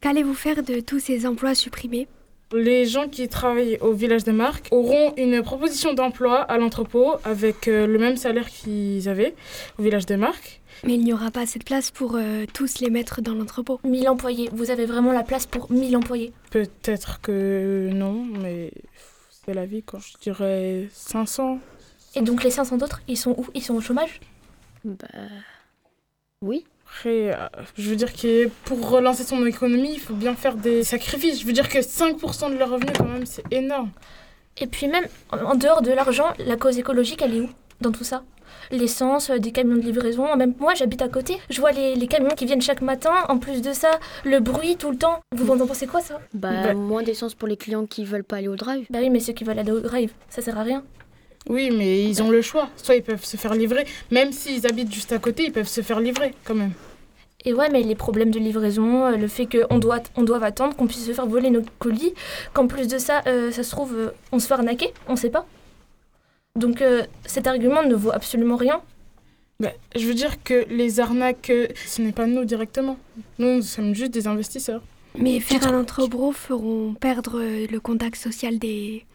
Qu'allez-vous 0.00 0.34
faire 0.34 0.62
de 0.62 0.80
tous 0.80 1.00
ces 1.00 1.26
emplois 1.26 1.54
supprimés? 1.54 2.06
Les 2.52 2.86
gens 2.86 3.08
qui 3.08 3.28
travaillent 3.28 3.76
au 3.80 3.92
village 3.92 4.22
des 4.22 4.32
marques 4.32 4.68
auront 4.70 5.12
une 5.16 5.42
proposition 5.42 5.94
d'emploi 5.94 6.42
à 6.42 6.58
l'entrepôt 6.58 7.14
avec 7.24 7.66
euh, 7.66 7.88
le 7.88 7.98
même 7.98 8.16
salaire 8.16 8.48
qu'ils 8.48 9.08
avaient 9.08 9.34
au 9.78 9.82
village 9.82 10.06
des 10.06 10.16
marques. 10.16 10.60
Mais 10.84 10.94
il 10.94 11.02
n'y 11.02 11.12
aura 11.12 11.32
pas 11.32 11.40
assez 11.40 11.58
de 11.58 11.64
place 11.64 11.90
pour 11.90 12.14
euh, 12.14 12.44
tous 12.52 12.78
les 12.80 12.90
mettre 12.90 13.20
dans 13.20 13.34
l'entrepôt. 13.34 13.80
1000 13.82 14.08
employés, 14.08 14.48
vous 14.52 14.70
avez 14.70 14.86
vraiment 14.86 15.10
la 15.12 15.24
place 15.24 15.46
pour 15.46 15.72
1000 15.72 15.96
employés 15.96 16.32
Peut-être 16.50 17.20
que 17.20 17.90
non, 17.92 18.24
mais 18.24 18.70
c'est 19.44 19.54
la 19.54 19.66
vie, 19.66 19.82
quoi. 19.82 19.98
Je 20.00 20.16
dirais 20.22 20.88
500, 20.92 21.58
Et 22.14 22.20
donc 22.20 22.44
les 22.44 22.50
500 22.50 22.76
autres, 22.80 23.02
ils 23.08 23.16
sont 23.16 23.34
où? 23.36 23.46
Ils 23.54 23.62
sont 23.62 23.74
au 23.74 23.80
chômage? 23.80 24.20
Bah. 24.84 25.06
Oui. 26.42 26.64
Après, 26.88 27.34
euh, 27.34 27.36
je 27.76 27.90
veux 27.90 27.96
dire 27.96 28.12
que 28.12 28.48
pour 28.64 28.88
relancer 28.90 29.24
son 29.24 29.44
économie, 29.44 29.92
il 29.94 30.00
faut 30.00 30.14
bien 30.14 30.34
faire 30.34 30.54
des 30.56 30.82
sacrifices. 30.82 31.40
Je 31.40 31.46
veux 31.46 31.52
dire 31.52 31.68
que 31.68 31.78
5% 31.78 32.50
de 32.52 32.56
leur 32.58 32.70
revenu, 32.70 32.90
quand 32.96 33.04
même, 33.08 33.26
c'est 33.26 33.44
énorme. 33.50 33.90
Et 34.58 34.66
puis 34.66 34.88
même, 34.88 35.04
en- 35.30 35.54
dehors 35.54 35.82
de 35.82 35.90
l'argent, 35.92 36.32
la 36.38 36.56
cause 36.56 36.78
écologique, 36.78 37.20
elle 37.22 37.34
est 37.36 37.40
où 37.40 37.50
dans 37.80 37.92
tout 37.92 38.04
ça? 38.04 38.22
L'essence, 38.70 39.28
euh, 39.30 39.38
des 39.38 39.52
camions 39.52 39.76
de 39.76 39.80
livraison, 39.82 40.34
même 40.36 40.54
moi 40.58 40.72
j'habite 40.74 41.02
à 41.02 41.08
côté, 41.08 41.36
je 41.50 41.60
vois 41.60 41.72
les, 41.72 41.94
les 41.94 42.06
camions 42.06 42.30
qui 42.34 42.46
viennent 42.46 42.62
chaque 42.62 42.80
matin, 42.80 43.12
en 43.28 43.38
plus 43.38 43.60
de 43.60 43.72
ça, 43.72 43.90
le 44.24 44.40
bruit 44.40 44.76
tout 44.76 44.90
le 44.90 44.96
temps. 44.96 45.20
Vous 45.36 45.48
en 45.52 45.66
pensez 45.66 45.86
quoi 45.86 46.00
ça? 46.00 46.20
Bah, 46.32 46.72
moins 46.74 47.02
d'essence 47.02 47.34
pour 47.34 47.46
les 47.48 47.56
clients 47.56 47.84
qui 47.86 48.04
veulent 48.04 48.24
pas 48.24 48.36
aller 48.36 48.48
au 48.48 48.56
drive. 48.56 48.86
Bah 48.90 49.00
oui, 49.02 49.10
mais 49.10 49.20
ceux 49.20 49.34
qui 49.34 49.44
veulent 49.44 49.58
aller 49.58 49.70
au 49.72 49.80
drive, 49.80 50.12
ça 50.30 50.40
sert 50.42 50.56
à 50.58 50.62
rien. 50.62 50.82
Oui, 51.48 51.70
mais 51.70 52.02
ils 52.02 52.22
ont 52.22 52.30
le 52.30 52.42
choix. 52.42 52.68
Soit 52.76 52.96
ils 52.96 53.02
peuvent 53.02 53.24
se 53.24 53.36
faire 53.36 53.54
livrer, 53.54 53.86
même 54.10 54.32
s'ils 54.32 54.66
habitent 54.66 54.92
juste 54.92 55.12
à 55.12 55.18
côté, 55.18 55.44
ils 55.44 55.52
peuvent 55.52 55.68
se 55.68 55.80
faire 55.80 56.00
livrer 56.00 56.34
quand 56.44 56.54
même. 56.54 56.72
Et 57.44 57.54
ouais, 57.54 57.68
mais 57.70 57.82
les 57.82 57.94
problèmes 57.94 58.32
de 58.32 58.40
livraison, 58.40 59.06
euh, 59.06 59.16
le 59.16 59.28
fait 59.28 59.46
qu'on 59.46 59.78
doit, 59.78 60.00
on 60.16 60.24
doit 60.24 60.42
attendre, 60.44 60.74
qu'on 60.74 60.88
puisse 60.88 61.06
se 61.06 61.12
faire 61.12 61.26
voler 61.26 61.50
nos 61.50 61.62
colis, 61.78 62.12
qu'en 62.52 62.66
plus 62.66 62.88
de 62.88 62.98
ça, 62.98 63.22
euh, 63.28 63.52
ça 63.52 63.62
se 63.62 63.70
trouve, 63.70 63.94
euh, 63.94 64.10
on 64.32 64.40
se 64.40 64.48
fait 64.48 64.54
arnaquer, 64.54 64.92
on 65.06 65.14
sait 65.14 65.30
pas. 65.30 65.46
Donc 66.56 66.82
euh, 66.82 67.04
cet 67.24 67.46
argument 67.46 67.84
ne 67.84 67.94
vaut 67.94 68.10
absolument 68.10 68.56
rien. 68.56 68.80
Bah, 69.60 69.70
je 69.94 70.06
veux 70.06 70.14
dire 70.14 70.42
que 70.42 70.66
les 70.68 70.98
arnaques, 70.98 71.52
ce 71.86 72.02
n'est 72.02 72.12
pas 72.12 72.26
nous 72.26 72.44
directement. 72.44 72.98
Nous, 73.38 73.56
nous 73.56 73.62
sommes 73.62 73.94
juste 73.94 74.10
des 74.10 74.26
investisseurs. 74.26 74.82
Mais 75.16 75.38
faire 75.38 75.68
un 75.68 75.80
entrepôt 75.80 76.32
feront 76.32 76.94
perdre 76.94 77.40
le 77.40 77.78
contact 77.78 78.16
social 78.16 78.58
des, 78.58 79.06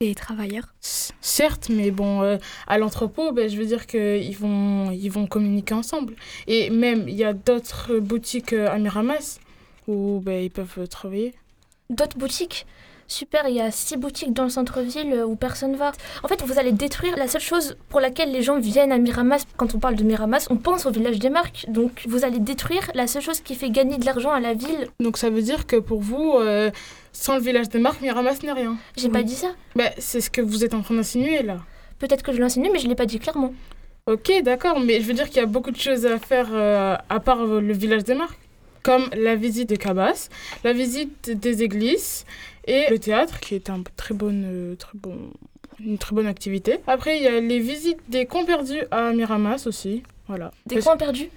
des 0.00 0.14
travailleurs. 0.14 0.74
Certes, 1.22 1.70
mais 1.70 1.90
bon, 1.90 2.20
euh, 2.20 2.36
à 2.66 2.76
l'entrepôt, 2.76 3.32
ben, 3.32 3.48
je 3.48 3.56
veux 3.56 3.64
dire 3.64 3.86
qu'ils 3.86 4.36
vont, 4.36 4.90
ils 4.90 5.08
vont 5.08 5.26
communiquer 5.26 5.72
ensemble. 5.72 6.16
Et 6.46 6.68
même, 6.68 7.08
il 7.08 7.14
y 7.14 7.24
a 7.24 7.32
d'autres 7.32 7.98
boutiques 7.98 8.52
euh, 8.52 8.70
à 8.70 8.76
Miramas 8.78 9.38
où 9.88 10.20
ben, 10.22 10.44
ils 10.44 10.50
peuvent 10.50 10.86
travailler. 10.88 11.32
D'autres 11.88 12.18
boutiques? 12.18 12.66
Super, 13.08 13.48
il 13.48 13.54
y 13.54 13.60
a 13.60 13.70
six 13.70 13.96
boutiques 13.96 14.32
dans 14.32 14.44
le 14.44 14.50
centre-ville 14.50 15.12
euh, 15.12 15.26
où 15.26 15.36
personne 15.36 15.76
va. 15.76 15.92
En 16.24 16.28
fait, 16.28 16.42
vous 16.42 16.58
allez 16.58 16.72
détruire 16.72 17.16
la 17.16 17.28
seule 17.28 17.40
chose 17.40 17.76
pour 17.88 18.00
laquelle 18.00 18.32
les 18.32 18.42
gens 18.42 18.58
viennent 18.58 18.90
à 18.90 18.98
Miramas. 18.98 19.44
Quand 19.56 19.74
on 19.74 19.78
parle 19.78 19.94
de 19.94 20.02
Miramas, 20.02 20.46
on 20.50 20.56
pense 20.56 20.86
au 20.86 20.90
village 20.90 21.18
des 21.18 21.30
marques. 21.30 21.66
Donc, 21.68 22.04
vous 22.08 22.24
allez 22.24 22.40
détruire 22.40 22.90
la 22.94 23.06
seule 23.06 23.22
chose 23.22 23.40
qui 23.40 23.54
fait 23.54 23.70
gagner 23.70 23.98
de 23.98 24.04
l'argent 24.04 24.32
à 24.32 24.40
la 24.40 24.54
ville. 24.54 24.88
Donc 24.98 25.18
ça 25.18 25.30
veut 25.30 25.42
dire 25.42 25.66
que 25.66 25.76
pour 25.76 26.00
vous, 26.00 26.34
euh, 26.34 26.70
sans 27.12 27.36
le 27.36 27.42
village 27.42 27.68
des 27.68 27.78
marques, 27.78 28.00
Miramas 28.00 28.38
n'est 28.42 28.52
rien. 28.52 28.76
J'ai 28.96 29.08
pas 29.08 29.22
dit 29.22 29.34
ça. 29.34 29.52
Ben, 29.76 29.90
c'est 29.98 30.20
ce 30.20 30.30
que 30.30 30.40
vous 30.40 30.64
êtes 30.64 30.74
en 30.74 30.82
train 30.82 30.94
d'insinuer 30.94 31.42
là. 31.42 31.58
Peut-être 31.98 32.22
que 32.22 32.32
je 32.32 32.40
l'insinue, 32.40 32.68
mais 32.72 32.78
je 32.78 32.88
l'ai 32.88 32.94
pas 32.94 33.06
dit 33.06 33.18
clairement. 33.18 33.54
Ok, 34.06 34.30
d'accord, 34.42 34.80
mais 34.80 35.00
je 35.00 35.06
veux 35.06 35.14
dire 35.14 35.28
qu'il 35.28 35.38
y 35.38 35.40
a 35.40 35.46
beaucoup 35.46 35.70
de 35.70 35.78
choses 35.78 36.06
à 36.06 36.18
faire 36.18 36.48
euh, 36.52 36.96
à 37.08 37.20
part 37.20 37.44
le 37.44 37.72
village 37.72 38.04
des 38.04 38.14
marques, 38.14 38.38
comme 38.82 39.08
la 39.16 39.34
visite 39.34 39.68
des 39.68 39.78
cabasses, 39.78 40.28
la 40.62 40.72
visite 40.72 41.30
des 41.30 41.62
églises 41.62 42.24
et 42.66 42.86
le 42.90 42.98
théâtre, 42.98 43.40
qui 43.40 43.54
est 43.54 43.70
un 43.70 43.82
très 43.96 44.14
bonne, 44.14 44.44
euh, 44.46 44.76
très 44.76 44.96
bon, 44.98 45.16
une 45.84 45.98
très 45.98 46.14
bonne 46.14 46.26
activité. 46.26 46.78
Après, 46.86 47.16
il 47.18 47.22
y 47.22 47.28
a 47.28 47.40
les 47.40 47.58
visites 47.60 48.00
des 48.08 48.26
coins 48.26 48.44
perdus 48.44 48.82
à 48.90 49.12
Miramas 49.12 49.64
aussi, 49.66 50.02
voilà. 50.28 50.50
Des 50.66 50.76
Parce- 50.76 50.86
coins 50.86 50.96
perdus. 50.96 51.28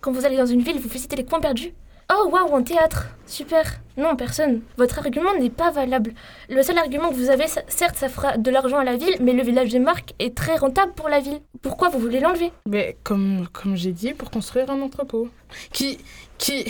Quand 0.00 0.12
vous 0.12 0.24
allez 0.24 0.36
dans 0.36 0.46
une 0.46 0.60
ville, 0.62 0.78
vous 0.78 0.88
visitez 0.88 1.16
les 1.16 1.24
coins 1.24 1.40
perdus. 1.40 1.72
Oh 2.12 2.28
waouh, 2.30 2.52
en 2.54 2.62
théâtre 2.62 3.08
Super 3.26 3.80
Non, 3.96 4.14
personne. 4.14 4.60
Votre 4.76 4.98
argument 5.00 5.34
n'est 5.40 5.50
pas 5.50 5.72
valable. 5.72 6.12
Le 6.48 6.62
seul 6.62 6.78
argument 6.78 7.08
que 7.08 7.14
vous 7.14 7.30
avez, 7.30 7.46
certes, 7.66 7.96
ça 7.96 8.08
fera 8.08 8.36
de 8.38 8.48
l'argent 8.48 8.78
à 8.78 8.84
la 8.84 8.96
ville, 8.96 9.16
mais 9.18 9.32
le 9.32 9.42
village 9.42 9.70
des 9.70 9.80
marques 9.80 10.12
est 10.20 10.32
très 10.36 10.54
rentable 10.54 10.92
pour 10.92 11.08
la 11.08 11.18
ville. 11.18 11.40
Pourquoi 11.62 11.88
vous 11.88 11.98
voulez 11.98 12.20
l'enlever? 12.20 12.52
Mais 12.64 12.96
comme, 13.02 13.48
comme 13.52 13.74
j'ai 13.74 13.90
dit, 13.90 14.12
pour 14.12 14.30
construire 14.30 14.70
un 14.70 14.80
entrepôt. 14.82 15.28
Qui. 15.72 15.98
qui... 16.38 16.66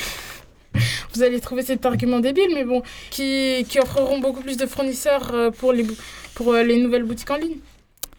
Vous 1.17 1.23
allez 1.23 1.41
trouver 1.41 1.63
cet 1.63 1.87
argument 1.87 2.21
débile, 2.21 2.51
mais 2.53 2.65
bon, 2.65 2.83
qui, 3.11 3.65
qui 3.71 3.81
offreront 3.81 4.19
beaucoup 4.19 4.43
plus 4.43 4.59
de 4.59 4.67
fournisseurs 4.67 5.31
euh, 5.33 5.51
pour 5.51 5.73
les, 5.73 5.87
pour 6.35 6.53
euh, 6.53 6.63
les 6.63 6.77
nouvelles 6.79 7.05
boutiques 7.05 7.31
en 7.31 7.37
ligne. 7.37 7.57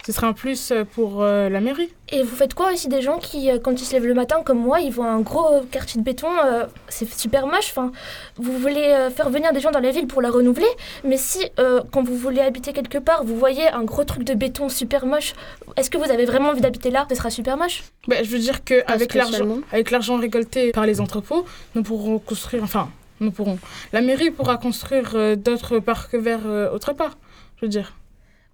Ce 0.08 0.14
sera 0.14 0.28
un 0.28 0.32
plus 0.32 0.72
euh, 0.72 0.86
pour 0.86 1.22
euh, 1.22 1.50
la 1.50 1.60
mairie. 1.60 1.90
Et 2.08 2.24
vous 2.24 2.34
faites 2.34 2.54
quoi 2.54 2.72
aussi 2.72 2.88
des 2.88 3.02
gens 3.02 3.18
qui, 3.20 3.52
euh, 3.52 3.60
quand 3.60 3.74
ils 3.74 3.84
se 3.84 3.92
lèvent 3.92 4.06
le 4.08 4.14
matin 4.14 4.38
comme 4.42 4.58
moi, 4.58 4.80
ils 4.80 4.90
voient 4.90 5.10
un 5.10 5.20
gros 5.20 5.60
quartier 5.70 6.00
de 6.00 6.06
béton, 6.06 6.30
euh, 6.46 6.66
c'est 6.88 7.12
super 7.14 7.46
moche. 7.46 7.72
Enfin, 7.72 7.92
vous 8.38 8.58
voulez 8.58 8.86
euh, 8.86 9.10
faire 9.10 9.30
venir 9.30 9.52
des 9.52 9.60
gens 9.60 9.72
dans 9.72 9.82
la 9.82 9.92
ville 9.92 10.08
pour 10.08 10.22
la 10.22 10.30
renouveler, 10.30 10.70
mais 11.04 11.18
si 11.18 11.40
euh, 11.60 11.82
quand 11.92 12.04
vous 12.04 12.16
voulez 12.16 12.40
habiter 12.40 12.72
quelque 12.72 13.00
part, 13.00 13.26
vous 13.26 13.38
voyez 13.38 13.68
un 13.68 13.84
gros 13.84 14.06
truc 14.06 14.24
de 14.24 14.34
béton 14.34 14.70
super 14.70 15.06
moche, 15.06 15.34
est-ce 15.76 15.90
que 15.90 15.98
vous 15.98 16.10
avez 16.10 16.24
vraiment 16.24 16.52
envie 16.52 16.62
d'habiter 16.62 16.90
là? 16.90 17.06
Ce 17.10 17.16
sera 17.16 17.30
super 17.30 17.58
moche. 17.58 17.84
Bah, 18.08 18.24
je 18.24 18.30
veux 18.30 18.40
dire 18.40 18.64
qu'avec 18.64 19.14
l'argent 19.14 19.34
spécialement. 19.34 19.58
avec 19.74 19.92
l'argent 19.92 20.16
récolté 20.16 20.72
par 20.72 20.86
les 20.86 21.02
entrepôts, 21.02 21.46
nous 21.76 21.84
pourrons 21.84 22.18
construire. 22.20 22.64
Enfin, 22.64 22.88
nous 23.20 23.32
pourrons. 23.32 23.60
La 23.92 24.00
mairie 24.00 24.32
pourra 24.32 24.56
construire 24.56 25.12
euh, 25.16 25.36
d'autres 25.36 25.80
parcs 25.80 26.16
verts 26.16 26.46
euh, 26.48 26.72
autre 26.72 26.94
part. 26.94 27.18
Je 27.58 27.66
veux 27.66 27.70
dire. 27.70 27.94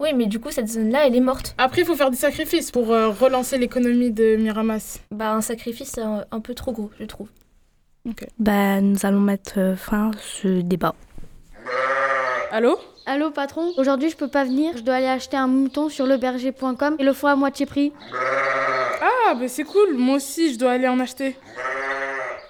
Oui, 0.00 0.08
mais 0.14 0.26
du 0.26 0.40
coup, 0.40 0.50
cette 0.50 0.68
zone-là, 0.68 1.06
elle 1.06 1.14
est 1.14 1.20
morte. 1.20 1.54
Après, 1.56 1.82
il 1.82 1.86
faut 1.86 1.94
faire 1.94 2.10
des 2.10 2.16
sacrifices 2.16 2.70
pour 2.70 2.92
euh, 2.92 3.10
relancer 3.10 3.58
l'économie 3.58 4.10
de 4.10 4.36
Miramas. 4.36 4.98
Bah, 5.10 5.32
un 5.32 5.40
sacrifice, 5.40 5.92
c'est 5.94 6.02
un, 6.02 6.24
un 6.30 6.40
peu 6.40 6.54
trop 6.54 6.72
gros, 6.72 6.90
je 6.98 7.04
trouve. 7.04 7.28
Bah, 8.38 8.80
nous 8.80 9.06
allons 9.06 9.20
mettre 9.20 9.54
euh, 9.58 9.76
fin 9.76 10.10
à 10.10 10.18
ce 10.20 10.60
débat. 10.60 10.94
Allô? 12.50 12.78
Allô 13.06 13.30
patron, 13.30 13.72
aujourd'hui 13.76 14.08
je 14.08 14.16
peux 14.16 14.28
pas 14.28 14.44
venir, 14.44 14.76
je 14.78 14.82
dois 14.82 14.94
aller 14.94 15.08
acheter 15.08 15.36
un 15.36 15.46
mouton 15.46 15.90
sur 15.90 16.06
leberger.com 16.06 16.96
et 16.98 17.04
le 17.04 17.12
faut 17.12 17.26
à 17.26 17.36
moitié 17.36 17.66
prix. 17.66 17.92
Ah, 19.02 19.34
bah 19.34 19.46
c'est 19.46 19.64
cool, 19.64 19.94
moi 19.94 20.16
aussi 20.16 20.54
je 20.54 20.58
dois 20.58 20.70
aller 20.70 20.88
en 20.88 20.98
acheter. 21.00 21.36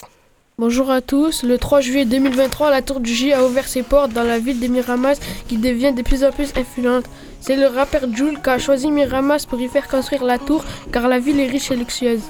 Bonjour 0.58 0.90
à 0.90 1.00
tous. 1.00 1.42
Le 1.42 1.56
3 1.56 1.80
juillet 1.80 2.04
2023, 2.04 2.70
la 2.70 2.82
Tour 2.82 3.00
du 3.00 3.14
J 3.14 3.32
a 3.32 3.44
ouvert 3.44 3.66
ses 3.66 3.82
portes 3.82 4.12
dans 4.12 4.24
la 4.24 4.38
ville 4.38 4.60
de 4.60 4.66
Miramas 4.66 5.18
qui 5.48 5.56
devient 5.56 5.92
de 5.92 6.02
plus 6.02 6.24
en 6.24 6.32
plus 6.32 6.52
influente. 6.56 7.04
C'est 7.40 7.56
le 7.56 7.66
rappeur 7.66 8.02
Jules 8.14 8.38
qui 8.42 8.50
a 8.50 8.58
choisi 8.58 8.90
Miramas 8.90 9.46
pour 9.48 9.60
y 9.60 9.68
faire 9.68 9.88
construire 9.88 10.24
la 10.24 10.38
tour 10.38 10.64
car 10.92 11.08
la 11.08 11.18
ville 11.18 11.40
est 11.40 11.46
riche 11.46 11.70
et 11.70 11.76
luxueuse. 11.76 12.20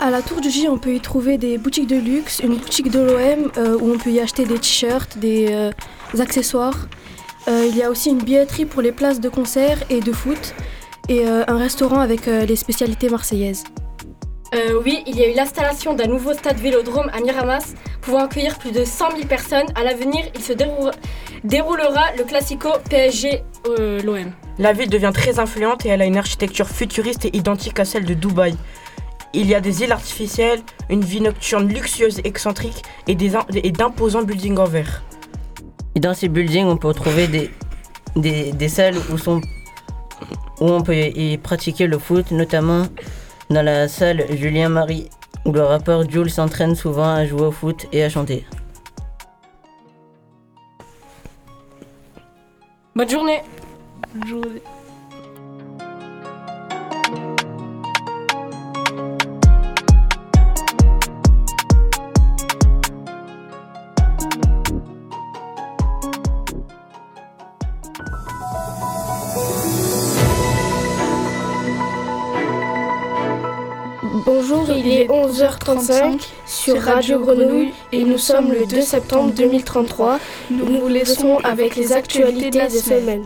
À 0.00 0.10
la 0.10 0.22
Tour 0.22 0.40
du 0.40 0.48
J, 0.48 0.68
on 0.68 0.78
peut 0.78 0.94
y 0.94 1.00
trouver 1.00 1.38
des 1.38 1.58
boutiques 1.58 1.88
de 1.88 1.96
luxe, 1.96 2.38
une 2.38 2.54
boutique 2.54 2.88
de 2.88 3.00
l'OM 3.00 3.50
euh, 3.56 3.76
où 3.80 3.92
on 3.92 3.98
peut 3.98 4.10
y 4.10 4.20
acheter 4.20 4.44
des 4.44 4.58
t-shirts, 4.58 5.18
des 5.18 5.48
euh, 5.50 5.72
accessoires. 6.20 6.86
Euh, 7.48 7.66
il 7.68 7.76
y 7.76 7.82
a 7.82 7.90
aussi 7.90 8.10
une 8.10 8.22
billetterie 8.22 8.64
pour 8.64 8.80
les 8.80 8.92
places 8.92 9.20
de 9.20 9.28
concert 9.28 9.78
et 9.90 10.00
de 10.00 10.12
foot 10.12 10.54
et 11.08 11.26
euh, 11.26 11.42
un 11.48 11.58
restaurant 11.58 11.98
avec 11.98 12.28
euh, 12.28 12.44
les 12.44 12.54
spécialités 12.54 13.08
marseillaises. 13.08 13.64
Euh, 14.54 14.80
oui, 14.84 15.02
il 15.06 15.16
y 15.16 15.24
a 15.24 15.30
eu 15.30 15.34
l'installation 15.34 15.94
d'un 15.94 16.06
nouveau 16.06 16.32
stade 16.32 16.58
vélodrome 16.58 17.10
à 17.12 17.20
Miramas, 17.20 17.74
pouvant 18.00 18.20
accueillir 18.20 18.56
plus 18.58 18.72
de 18.72 18.84
100 18.84 19.10
000 19.16 19.22
personnes. 19.26 19.66
À 19.74 19.82
l'avenir, 19.82 20.24
il 20.34 20.42
se 20.42 20.52
déroulera, 20.52 20.92
déroulera 21.44 22.12
le 22.16 22.24
classico 22.24 22.70
PSG-l'OM. 22.88 24.32
La 24.58 24.72
ville 24.72 24.88
devient 24.88 25.12
très 25.12 25.38
influente 25.38 25.84
et 25.84 25.90
elle 25.90 26.02
a 26.02 26.06
une 26.06 26.16
architecture 26.16 26.68
futuriste 26.68 27.26
et 27.26 27.36
identique 27.36 27.78
à 27.78 27.84
celle 27.84 28.04
de 28.04 28.14
Dubaï. 28.14 28.56
Il 29.34 29.46
y 29.46 29.54
a 29.54 29.60
des 29.60 29.82
îles 29.82 29.92
artificielles, 29.92 30.60
une 30.88 31.02
vie 31.02 31.20
nocturne 31.20 31.68
luxueuse 31.68 32.20
excentrique 32.24 32.82
et 33.06 33.14
des 33.14 33.36
in- 33.36 33.44
et 33.54 33.70
d'imposants 33.72 34.22
buildings 34.22 34.58
en 34.58 34.64
verre. 34.64 35.02
Et 35.94 36.00
dans 36.00 36.14
ces 36.14 36.28
buildings, 36.28 36.64
on 36.66 36.76
peut 36.76 36.88
retrouver 36.88 37.26
des, 37.28 37.50
des, 38.16 38.52
des 38.52 38.68
salles 38.68 38.96
où, 39.12 39.18
sont, 39.18 39.40
où 40.60 40.64
on 40.70 40.80
peut 40.82 40.96
y 40.96 41.36
pratiquer 41.38 41.86
le 41.86 41.98
foot, 41.98 42.30
notamment 42.30 42.86
dans 43.50 43.62
la 43.62 43.86
salle 43.88 44.24
Julien 44.36 44.70
Marie, 44.70 45.08
où 45.44 45.52
le 45.52 45.62
rappeur 45.62 46.08
Jules 46.08 46.30
s'entraîne 46.30 46.74
souvent 46.74 47.12
à 47.14 47.26
jouer 47.26 47.42
au 47.42 47.50
foot 47.52 47.86
et 47.92 48.02
à 48.04 48.08
chanter. 48.08 48.46
Bonne 52.96 53.08
journée 53.10 53.42
Bonne 54.14 54.26
journée. 54.28 54.62
11h35 75.68 76.20
sur 76.46 76.80
Radio 76.80 77.18
Grenouille 77.18 77.72
et 77.92 78.02
nous 78.02 78.16
sommes 78.16 78.52
le 78.52 78.64
2 78.66 78.80
septembre 78.80 79.32
2033. 79.34 80.18
Nous 80.50 80.80
vous 80.80 80.88
laissons 80.88 81.38
avec 81.44 81.76
les 81.76 81.92
actualités 81.92 82.50
de 82.50 82.56
la 82.56 82.70
semaine. 82.70 83.24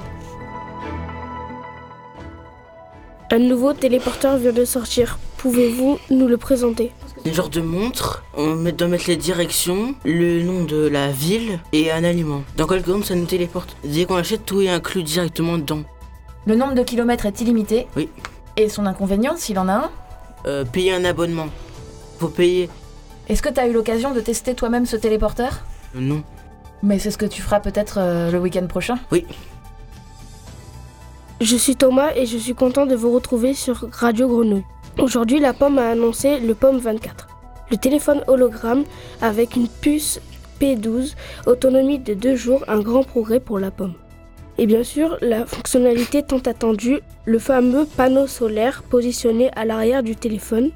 Un 3.31 3.39
nouveau 3.39 3.73
téléporteur 3.75 4.39
vient 4.39 4.53
de 4.53 4.65
sortir. 4.65 5.19
Pouvez-vous 5.39 5.99
nous 6.11 6.27
le 6.27 6.37
présenter? 6.37 6.93
Une 7.25 7.33
genre 7.33 7.49
de 7.49 7.61
montre, 7.61 8.25
on 8.37 8.57
doit 8.57 8.89
mettre 8.89 9.05
les 9.09 9.17
directions, 9.17 9.95
le 10.05 10.43
nom 10.43 10.65
de 10.65 10.89
la 10.89 11.09
ville 11.09 11.61
et 11.73 11.93
un 11.93 12.03
aliment. 12.03 12.43
Dans 12.57 12.67
quelques 12.67 12.87
secondes, 12.87 13.05
ça 13.05 13.15
nous 13.15 13.27
téléporte. 13.27 13.77
Dès 13.85 14.05
qu'on 14.05 14.17
l'achète, 14.17 14.45
tout 14.45 14.61
est 14.61 14.69
inclus 14.69 15.05
directement 15.05 15.59
dedans. 15.59 15.83
Le 16.47 16.57
nombre 16.57 16.75
de 16.75 16.83
kilomètres 16.83 17.27
est 17.27 17.41
illimité. 17.41 17.87
Oui. 17.97 18.09
Et 18.57 18.69
son 18.69 18.87
inconvénient, 18.87 19.37
s'il 19.37 19.61
en 19.61 19.69
a 19.69 19.75
un? 19.75 19.91
Euh, 20.47 20.65
payer 20.65 20.93
un 20.93 21.05
abonnement. 21.05 21.47
Faut 22.23 22.29
payer. 22.29 22.71
Est-ce 23.29 23.43
que 23.43 23.49
tu 23.49 23.59
as 23.59 23.67
eu 23.67 23.73
l'occasion 23.73 24.15
de 24.15 24.21
tester 24.21 24.55
toi-même 24.55 24.87
ce 24.87 24.95
téléporteur 24.95 25.65
Euh, 25.97 26.01
non. 26.01 26.23
Mais 26.81 27.01
c'est 27.01 27.11
ce 27.11 27.19
que 27.19 27.27
tu 27.27 27.43
feras 27.43 27.59
peut-être 27.59 27.97
euh, 27.99 28.31
le 28.31 28.39
week-end 28.39 28.65
prochain 28.69 28.97
Oui. 29.11 29.27
Je 31.41 31.57
suis 31.57 31.75
Thomas 31.75 32.11
et 32.15 32.27
je 32.27 32.39
suis 32.39 32.55
content 32.55 32.87
de 32.87 32.95
vous 32.95 33.11
retrouver 33.11 33.55
sur 33.55 33.89
Radio 33.91 34.29
Grenouille. 34.29 34.63
Aujourd'hui, 35.01 35.41
la 35.41 35.53
pomme 35.53 35.79
a 35.79 35.89
annoncé 35.91 36.39
le 36.39 36.55
pomme 36.55 36.79
24. 36.79 37.27
Le 37.73 37.77
téléphone 37.77 38.23
hologramme 38.29 38.85
avec 39.21 39.57
une 39.57 39.67
puce 39.67 40.21
P12, 40.61 41.15
autonomie 41.47 41.99
de 41.99 42.15
deux 42.15 42.37
jours, 42.37 42.63
un 42.69 42.79
grand 42.79 43.03
progrès 43.03 43.41
pour 43.41 43.59
la 43.59 43.73
pomme. 43.73 43.95
Et 44.59 44.67
bien 44.67 44.85
sûr, 44.85 45.19
la 45.23 45.45
fonctionnalité 45.45 46.23
tant 46.23 46.39
attendue, 46.39 47.01
le 47.25 47.41
fameux 47.41 47.85
panneau 47.85 48.29
solaire 48.29 48.85
positionné 48.85 49.51
à 49.57 49.65
l'arrière 49.65 50.05
du 50.05 50.15
téléphone, 50.15 50.71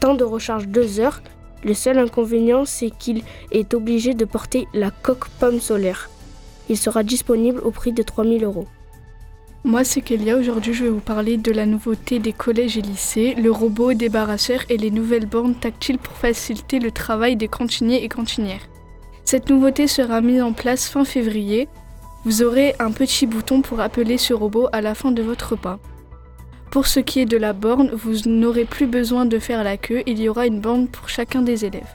temps 0.00 0.14
de 0.14 0.24
recharge 0.24 0.68
2 0.68 1.00
heures. 1.00 1.22
Le 1.64 1.74
seul 1.74 1.98
inconvénient, 1.98 2.64
c'est 2.64 2.90
qu'il 2.90 3.22
est 3.50 3.74
obligé 3.74 4.14
de 4.14 4.24
porter 4.24 4.68
la 4.72 4.90
coque 4.90 5.28
pomme 5.40 5.60
solaire. 5.60 6.10
Il 6.68 6.76
sera 6.76 7.02
disponible 7.02 7.60
au 7.60 7.70
prix 7.70 7.92
de 7.92 8.02
3000 8.02 8.44
euros. 8.44 8.66
Moi, 9.64 9.82
c'est 9.82 10.00
Kélia. 10.00 10.36
Aujourd'hui, 10.36 10.74
je 10.74 10.84
vais 10.84 10.90
vous 10.90 11.00
parler 11.00 11.38
de 11.38 11.50
la 11.50 11.66
nouveauté 11.66 12.20
des 12.20 12.32
collèges 12.32 12.78
et 12.78 12.82
lycées, 12.82 13.34
le 13.34 13.50
robot 13.50 13.94
débarrasseur 13.94 14.60
et 14.68 14.76
les 14.76 14.92
nouvelles 14.92 15.26
bornes 15.26 15.56
tactiles 15.56 15.98
pour 15.98 16.14
faciliter 16.14 16.78
le 16.78 16.92
travail 16.92 17.34
des 17.34 17.48
cantiniers 17.48 18.04
et 18.04 18.08
cantinières. 18.08 18.68
Cette 19.24 19.50
nouveauté 19.50 19.88
sera 19.88 20.20
mise 20.20 20.40
en 20.40 20.52
place 20.52 20.88
fin 20.88 21.04
février. 21.04 21.68
Vous 22.24 22.44
aurez 22.44 22.76
un 22.78 22.92
petit 22.92 23.26
bouton 23.26 23.60
pour 23.60 23.80
appeler 23.80 24.18
ce 24.18 24.34
robot 24.34 24.68
à 24.70 24.80
la 24.80 24.94
fin 24.94 25.10
de 25.10 25.22
votre 25.22 25.50
repas. 25.50 25.80
Pour 26.70 26.86
ce 26.86 27.00
qui 27.00 27.20
est 27.20 27.26
de 27.26 27.36
la 27.36 27.52
borne, 27.52 27.90
vous 27.92 28.28
n'aurez 28.28 28.64
plus 28.64 28.86
besoin 28.86 29.24
de 29.24 29.38
faire 29.38 29.64
la 29.64 29.76
queue, 29.76 30.02
il 30.06 30.20
y 30.20 30.28
aura 30.28 30.46
une 30.46 30.60
borne 30.60 30.88
pour 30.88 31.08
chacun 31.08 31.42
des 31.42 31.64
élèves. 31.64 31.94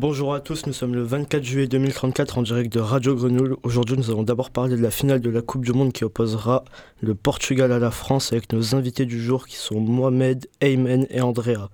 Bonjour 0.00 0.32
à 0.32 0.38
tous, 0.38 0.64
nous 0.66 0.72
sommes 0.72 0.94
le 0.94 1.02
24 1.02 1.42
juillet 1.42 1.66
2034 1.66 2.38
en 2.38 2.42
direct 2.42 2.72
de 2.72 2.78
Radio 2.78 3.16
Grenouille. 3.16 3.56
Aujourd'hui, 3.64 3.96
nous 3.96 4.12
allons 4.12 4.22
d'abord 4.22 4.50
parler 4.50 4.76
de 4.76 4.80
la 4.80 4.92
finale 4.92 5.20
de 5.20 5.28
la 5.28 5.42
Coupe 5.42 5.64
du 5.64 5.72
Monde 5.72 5.92
qui 5.92 6.04
opposera 6.04 6.64
le 7.00 7.16
Portugal 7.16 7.72
à 7.72 7.80
la 7.80 7.90
France 7.90 8.32
avec 8.32 8.52
nos 8.52 8.76
invités 8.76 9.06
du 9.06 9.20
jour 9.20 9.48
qui 9.48 9.56
sont 9.56 9.80
Mohamed, 9.80 10.46
Aymen 10.60 11.08
et 11.10 11.20
Andrea. 11.20 11.68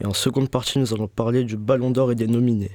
Et 0.00 0.06
en 0.06 0.14
seconde 0.14 0.48
partie, 0.48 0.78
nous 0.78 0.94
allons 0.94 1.08
parler 1.08 1.42
du 1.42 1.56
Ballon 1.56 1.90
d'Or 1.90 2.12
et 2.12 2.14
des 2.14 2.28
nominés. 2.28 2.70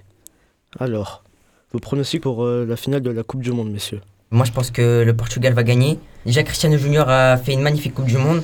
Alors, 0.77 1.23
vos 1.71 1.79
pronostics 1.79 2.21
pour 2.21 2.43
euh, 2.43 2.65
la 2.65 2.75
finale 2.75 2.99
de 2.99 3.11
la 3.11 3.23
Coupe 3.23 3.43
du 3.43 3.53
Monde, 3.53 3.71
messieurs 3.71 4.01
Moi, 4.29 4.43
je 4.43 4.51
pense 4.51 4.71
que 4.71 5.03
le 5.05 5.15
Portugal 5.15 5.53
va 5.53 5.63
gagner. 5.63 5.99
Déjà, 6.25 6.43
Cristiano 6.43 6.75
Junior 6.75 7.07
a 7.07 7.37
fait 7.37 7.53
une 7.53 7.61
magnifique 7.61 7.93
Coupe 7.93 8.07
du 8.07 8.17
Monde 8.17 8.43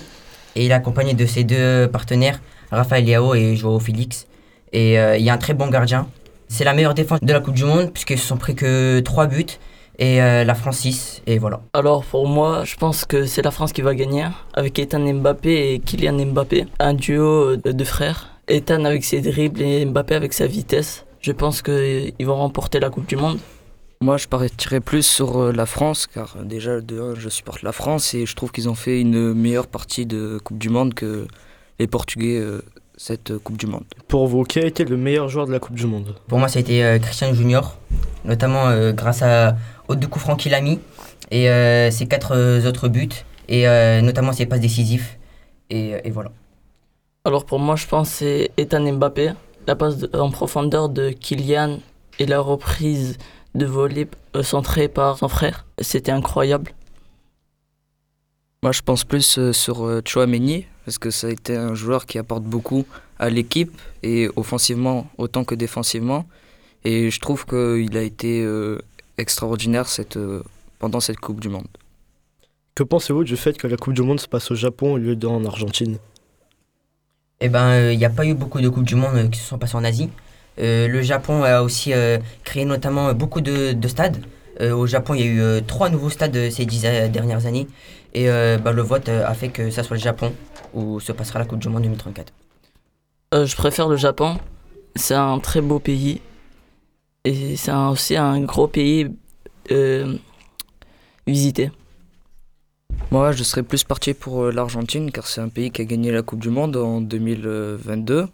et 0.55 0.63
il 0.63 0.71
est 0.71 0.73
accompagné 0.73 1.13
de 1.13 1.25
ses 1.25 1.43
deux 1.43 1.89
partenaires, 1.91 2.39
Rafael 2.71 3.03
Leao 3.03 3.35
et 3.35 3.57
Joao 3.57 3.81
Félix. 3.81 4.27
Et 4.71 4.97
euh, 4.97 5.17
il 5.17 5.25
y 5.25 5.29
a 5.29 5.33
un 5.33 5.37
très 5.37 5.53
bon 5.53 5.67
gardien. 5.67 6.07
C'est 6.47 6.63
la 6.63 6.73
meilleure 6.73 6.93
défense 6.93 7.19
de 7.21 7.33
la 7.33 7.39
Coupe 7.39 7.55
du 7.55 7.65
Monde 7.65 7.91
puisqu'ils 7.91 8.19
se 8.19 8.27
sont 8.27 8.37
pris 8.37 8.55
que 8.55 8.99
3 8.99 9.27
buts 9.27 9.45
et 9.99 10.21
euh, 10.21 10.43
la 10.43 10.55
France 10.55 10.79
6. 10.79 11.23
Et 11.27 11.37
voilà. 11.39 11.61
Alors 11.73 12.03
pour 12.03 12.27
moi, 12.27 12.63
je 12.63 12.75
pense 12.75 13.05
que 13.05 13.25
c'est 13.25 13.41
la 13.41 13.51
France 13.51 13.73
qui 13.73 13.81
va 13.81 13.95
gagner 13.95 14.25
avec 14.53 14.79
Ethan 14.79 14.99
Mbappé 14.99 15.73
et 15.73 15.79
Kylian 15.79 16.25
Mbappé. 16.25 16.65
Un 16.79 16.93
duo 16.93 17.55
de 17.57 17.83
frères. 17.83 18.29
Ethan 18.47 18.85
avec 18.85 19.03
ses 19.03 19.21
dribbles 19.21 19.61
et 19.61 19.85
Mbappé 19.85 20.15
avec 20.15 20.33
sa 20.33 20.47
vitesse. 20.47 21.05
Je 21.19 21.31
pense 21.31 21.61
qu'ils 21.61 22.13
vont 22.21 22.35
remporter 22.35 22.79
la 22.79 22.89
Coupe 22.89 23.07
du 23.07 23.17
Monde. 23.17 23.39
Moi, 23.99 24.17
je 24.17 24.27
partirais 24.27 24.79
plus 24.79 25.03
sur 25.03 25.41
euh, 25.41 25.51
la 25.51 25.65
France, 25.65 26.05
car 26.05 26.35
euh, 26.37 26.43
déjà, 26.43 26.81
de 26.81 27.01
un, 27.01 27.15
je 27.15 27.29
supporte 27.29 27.63
la 27.63 27.71
France 27.71 28.13
et 28.13 28.27
je 28.27 28.35
trouve 28.35 28.51
qu'ils 28.51 28.69
ont 28.69 28.75
fait 28.75 29.01
une 29.01 29.33
meilleure 29.33 29.65
partie 29.65 30.05
de 30.05 30.39
Coupe 30.43 30.59
du 30.59 30.69
Monde 30.69 30.93
que 30.93 31.27
les 31.79 31.87
Portugais 31.87 32.39
cette 32.97 33.31
euh, 33.31 33.39
Coupe 33.39 33.57
du 33.57 33.67
Monde. 33.67 33.85
Pour 34.07 34.27
vous, 34.27 34.43
qui 34.43 34.59
a 34.59 34.65
été 34.65 34.83
le 34.83 34.97
meilleur 34.97 35.29
joueur 35.29 35.47
de 35.47 35.51
la 35.53 35.59
Coupe 35.59 35.75
du 35.75 35.85
Monde? 35.85 36.15
Pour 36.27 36.39
moi, 36.39 36.47
ça 36.49 36.57
a 36.57 36.61
été 36.61 36.83
euh, 36.83 36.99
Cristiano 36.99 37.33
Junior, 37.33 37.77
notamment 38.25 38.67
euh, 38.67 38.91
grâce 38.91 39.21
à, 39.21 39.55
aux 39.87 39.95
deux 39.95 40.07
coups 40.07 40.25
francs 40.25 40.39
qu'il 40.39 40.53
a 40.53 40.61
mis 40.61 40.79
et 41.31 41.49
euh, 41.49 41.91
ses 41.91 42.07
quatre 42.07 42.35
euh, 42.35 42.67
autres 42.67 42.89
buts, 42.89 43.09
et 43.47 43.67
euh, 43.67 44.01
notamment 44.01 44.33
ses 44.33 44.45
passes 44.45 44.59
décisives. 44.59 45.07
Et, 45.69 45.93
et 46.03 46.11
voilà. 46.11 46.31
Alors 47.23 47.45
pour 47.45 47.59
moi, 47.59 47.75
je 47.75 47.85
pense 47.85 48.09
que 48.09 48.15
c'est 48.15 48.51
Ethan 48.57 48.91
Mbappé, 48.93 49.33
la 49.67 49.75
passe 49.75 49.97
de- 49.97 50.17
en 50.17 50.31
profondeur 50.31 50.89
de 50.89 51.09
Kylian 51.11 51.79
et 52.19 52.25
la 52.25 52.39
reprise 52.39 53.17
de 53.55 53.65
volée 53.65 54.07
euh, 54.35 54.43
centrée 54.43 54.87
par 54.87 55.17
son 55.17 55.27
frère. 55.27 55.65
C'était 55.79 56.11
incroyable. 56.11 56.71
Moi, 58.63 58.71
je 58.71 58.81
pense 58.81 59.03
plus 59.03 59.37
euh, 59.37 59.53
sur 59.53 59.85
euh, 59.85 60.01
Chouameni, 60.05 60.65
parce 60.85 60.97
que 60.97 61.11
ça 61.11 61.27
a 61.27 61.29
été 61.29 61.55
un 61.55 61.75
joueur 61.75 62.05
qui 62.05 62.17
apporte 62.17 62.43
beaucoup 62.43 62.85
à 63.19 63.29
l'équipe, 63.29 63.71
et 64.03 64.29
offensivement 64.35 65.07
autant 65.17 65.43
que 65.43 65.55
défensivement. 65.55 66.25
Et 66.83 67.11
je 67.11 67.19
trouve 67.19 67.45
qu'il 67.45 67.97
a 67.97 68.01
été 68.01 68.43
euh, 68.43 68.79
extraordinaire 69.17 69.87
cette, 69.87 70.17
pendant 70.79 70.99
cette 70.99 71.19
Coupe 71.19 71.39
du 71.39 71.49
Monde. 71.49 71.67
Que 72.75 72.83
pensez-vous 72.83 73.23
du 73.23 73.37
fait 73.37 73.57
que 73.57 73.67
la 73.67 73.77
Coupe 73.77 73.93
du 73.93 74.01
Monde 74.01 74.19
se 74.19 74.27
passe 74.27 74.51
au 74.51 74.55
Japon 74.55 74.93
au 74.93 74.97
lieu 74.97 75.15
d'en 75.15 75.43
Argentine? 75.45 75.97
Eh 77.39 77.49
ben, 77.49 77.91
il 77.91 77.97
n'y 77.97 78.05
a 78.05 78.09
pas 78.09 78.25
eu 78.25 78.33
beaucoup 78.33 78.61
de 78.61 78.69
Coupes 78.69 78.85
du 78.85 78.95
Monde 78.95 79.29
qui 79.31 79.39
se 79.39 79.47
sont 79.47 79.57
passées 79.57 79.75
en 79.75 79.83
Asie. 79.83 80.09
Euh, 80.59 80.87
le 80.87 81.01
Japon 81.01 81.43
a 81.43 81.61
aussi 81.61 81.93
euh, 81.93 82.17
créé 82.43 82.65
notamment 82.65 83.13
beaucoup 83.13 83.41
de, 83.41 83.73
de 83.73 83.87
stades. 83.87 84.17
Euh, 84.59 84.75
au 84.75 84.87
Japon, 84.87 85.13
il 85.13 85.21
y 85.21 85.23
a 85.23 85.27
eu 85.27 85.41
euh, 85.41 85.61
trois 85.65 85.89
nouveaux 85.89 86.09
stades 86.09 86.49
ces 86.49 86.65
dix 86.65 86.81
dernières 86.81 87.45
années. 87.45 87.67
Et 88.17 88.31
euh, 88.31 88.57
bah, 88.57 88.71
le 88.71 88.81
vote 88.81 89.09
euh, 89.09 89.27
a 89.27 89.35
fait 89.35 89.49
que 89.49 89.69
ça 89.69 89.83
soit 89.83 89.95
le 89.95 90.01
Japon 90.01 90.33
où 90.73 90.99
se 90.99 91.11
passera 91.11 91.37
la 91.37 91.45
Coupe 91.45 91.59
du 91.59 91.69
Monde 91.69 91.83
2034. 91.83 92.33
Euh, 93.35 93.45
je 93.45 93.55
préfère 93.55 93.87
le 93.87 93.95
Japon. 93.95 94.39
C'est 94.95 95.13
un 95.13 95.37
très 95.37 95.61
beau 95.61 95.77
pays. 95.77 96.19
Et 97.25 97.55
c'est 97.57 97.71
aussi 97.71 98.15
un 98.15 98.41
gros 98.41 98.67
pays 98.67 99.11
euh, 99.69 100.15
visité. 101.27 101.69
Moi, 103.11 103.33
je 103.33 103.43
serais 103.43 103.61
plus 103.61 103.83
parti 103.83 104.15
pour 104.15 104.45
l'Argentine, 104.45 105.11
car 105.11 105.27
c'est 105.27 105.41
un 105.41 105.49
pays 105.49 105.69
qui 105.69 105.83
a 105.83 105.85
gagné 105.85 106.11
la 106.11 106.23
Coupe 106.23 106.39
du 106.39 106.49
Monde 106.49 106.75
en 106.75 107.01
2022 107.01 108.25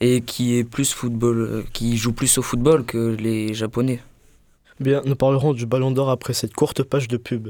et 0.00 0.20
qui 0.20 0.56
est 0.56 0.62
plus 0.62 0.92
football, 0.92 1.64
qui 1.72 1.96
joue 1.96 2.12
plus 2.12 2.38
au 2.38 2.42
football 2.42 2.84
que 2.84 3.16
les 3.18 3.54
Japonais. 3.54 3.98
Bien, 4.78 5.02
nous 5.04 5.16
parlerons 5.16 5.52
du 5.52 5.66
Ballon 5.66 5.90
d'Or 5.90 6.10
après 6.10 6.32
cette 6.32 6.54
courte 6.54 6.84
page 6.84 7.08
de 7.08 7.16
pub. 7.16 7.48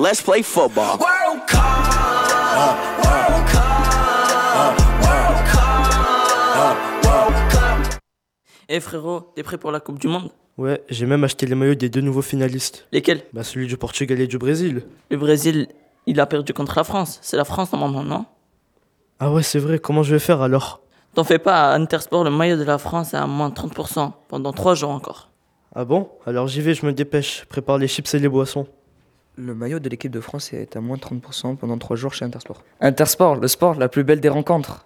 Let's 0.00 0.22
play 0.22 0.44
football. 0.44 0.96
World 1.00 1.44
Cup. 1.48 1.58
World 3.02 3.48
Cup. 3.50 4.78
World 5.02 5.44
Cup. 5.50 6.76
World 7.04 7.34
Cup. 7.50 7.98
Eh 8.68 8.78
frérot, 8.78 9.32
t'es 9.34 9.42
prêt 9.42 9.58
pour 9.58 9.72
la 9.72 9.80
Coupe 9.80 9.98
du 9.98 10.06
Monde? 10.06 10.30
Ouais, 10.56 10.84
j'ai 10.88 11.04
même 11.04 11.24
acheté 11.24 11.46
les 11.46 11.56
maillots 11.56 11.74
des 11.74 11.88
deux 11.88 12.00
nouveaux 12.00 12.22
finalistes. 12.22 12.86
Lesquels? 12.92 13.22
Bah 13.32 13.42
celui 13.42 13.66
du 13.66 13.76
Portugal 13.76 14.20
et 14.20 14.28
du 14.28 14.38
Brésil. 14.38 14.86
Le 15.10 15.16
Brésil, 15.16 15.66
il 16.06 16.20
a 16.20 16.26
perdu 16.26 16.52
contre 16.52 16.76
la 16.76 16.84
France. 16.84 17.18
C'est 17.20 17.36
la 17.36 17.44
France 17.44 17.72
normalement, 17.72 18.04
non? 18.04 18.24
Ah 19.18 19.32
ouais, 19.32 19.42
c'est 19.42 19.58
vrai, 19.58 19.80
comment 19.80 20.04
je 20.04 20.12
vais 20.12 20.20
faire 20.20 20.42
alors? 20.42 20.80
T'en 21.14 21.24
fais 21.24 21.40
pas, 21.40 21.72
à 21.72 21.74
Intersport, 21.74 22.22
le 22.22 22.30
maillot 22.30 22.56
de 22.56 22.62
la 22.62 22.78
France 22.78 23.14
est 23.14 23.16
à 23.16 23.26
moins 23.26 23.50
30% 23.50 24.12
pendant 24.28 24.52
3 24.52 24.76
jours 24.76 24.90
encore. 24.90 25.28
Ah 25.74 25.84
bon? 25.84 26.08
Alors 26.24 26.46
j'y 26.46 26.60
vais, 26.60 26.74
je 26.74 26.86
me 26.86 26.92
dépêche. 26.92 27.46
Prépare 27.48 27.78
les 27.78 27.88
chips 27.88 28.14
et 28.14 28.20
les 28.20 28.28
boissons. 28.28 28.68
Le 29.40 29.54
maillot 29.54 29.78
de 29.78 29.88
l'équipe 29.88 30.10
de 30.10 30.20
France 30.20 30.52
est 30.52 30.74
à 30.74 30.80
moins 30.80 30.96
30% 30.96 31.54
pendant 31.54 31.78
3 31.78 31.94
jours 31.94 32.12
chez 32.12 32.24
Intersport. 32.24 32.64
Intersport, 32.80 33.36
le 33.36 33.46
sport, 33.46 33.76
la 33.76 33.88
plus 33.88 34.02
belle 34.02 34.20
des 34.20 34.28
rencontres. 34.28 34.84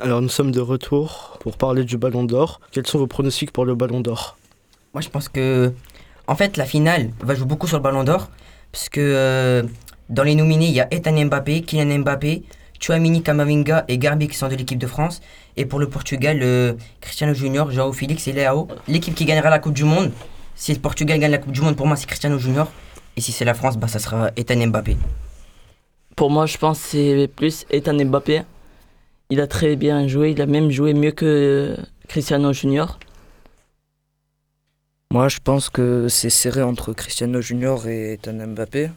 Alors 0.00 0.22
nous 0.22 0.28
sommes 0.30 0.50
de 0.50 0.60
retour 0.60 1.36
pour 1.40 1.58
parler 1.58 1.84
du 1.84 1.98
Ballon 1.98 2.24
d'Or. 2.24 2.62
Quels 2.70 2.86
sont 2.86 2.98
vos 2.98 3.06
pronostics 3.06 3.50
pour 3.50 3.66
le 3.66 3.74
Ballon 3.74 4.00
d'Or? 4.00 4.38
Moi 4.94 5.02
je 5.02 5.10
pense 5.10 5.28
que 5.28 5.74
en 6.26 6.34
fait, 6.34 6.56
la 6.56 6.64
finale 6.64 7.10
va 7.20 7.34
jouer 7.34 7.46
beaucoup 7.46 7.66
sur 7.66 7.76
le 7.76 7.82
Ballon 7.82 8.04
d'Or, 8.04 8.30
parce 8.72 8.88
que 8.88 9.00
euh, 9.00 9.62
dans 10.08 10.22
les 10.22 10.34
nominés, 10.34 10.66
il 10.66 10.74
y 10.74 10.80
a 10.80 10.88
Ethan 10.92 11.24
Mbappé, 11.24 11.62
Kylian 11.62 12.00
Mbappé, 12.00 12.42
Chouamini 12.80 13.22
Kamavinga 13.22 13.84
et 13.88 13.98
Garbi 13.98 14.28
qui 14.28 14.36
sont 14.36 14.48
de 14.48 14.54
l'équipe 14.54 14.78
de 14.78 14.86
France. 14.86 15.20
Et 15.56 15.64
pour 15.64 15.78
le 15.78 15.88
Portugal, 15.88 16.40
euh, 16.42 16.74
Cristiano 17.00 17.32
Junior, 17.32 17.70
Joao 17.70 17.92
Félix 17.92 18.28
et 18.28 18.32
Leao. 18.32 18.68
L'équipe 18.88 19.14
qui 19.14 19.24
gagnera 19.24 19.50
la 19.50 19.58
Coupe 19.58 19.72
du 19.72 19.84
Monde, 19.84 20.12
si 20.54 20.72
le 20.72 20.80
Portugal 20.80 21.18
gagne 21.18 21.30
la 21.30 21.38
Coupe 21.38 21.52
du 21.52 21.60
Monde, 21.60 21.76
pour 21.76 21.86
moi, 21.86 21.96
c'est 21.96 22.06
Cristiano 22.06 22.38
Junior. 22.38 22.70
Et 23.16 23.20
si 23.20 23.32
c'est 23.32 23.44
la 23.44 23.54
France, 23.54 23.78
bah, 23.78 23.88
ça 23.88 23.98
sera 23.98 24.30
Ethan 24.36 24.66
Mbappé. 24.66 24.96
Pour 26.14 26.30
moi, 26.30 26.46
je 26.46 26.58
pense 26.58 26.80
que 26.80 26.86
c'est 26.88 27.30
plus 27.34 27.66
Ethan 27.70 27.94
Mbappé. 27.94 28.42
Il 29.30 29.40
a 29.40 29.46
très 29.46 29.74
bien 29.76 30.06
joué, 30.06 30.30
il 30.30 30.40
a 30.40 30.46
même 30.46 30.70
joué 30.70 30.94
mieux 30.94 31.10
que 31.10 31.76
Cristiano 32.08 32.52
Junior. 32.52 32.98
Moi, 35.16 35.28
je 35.30 35.38
pense 35.42 35.70
que 35.70 36.08
c'est 36.10 36.28
serré 36.28 36.62
entre 36.62 36.92
Cristiano 36.92 37.40
Junior 37.40 37.86
et 37.86 38.12
Ethan 38.12 38.34
Mbappé. 38.34 38.90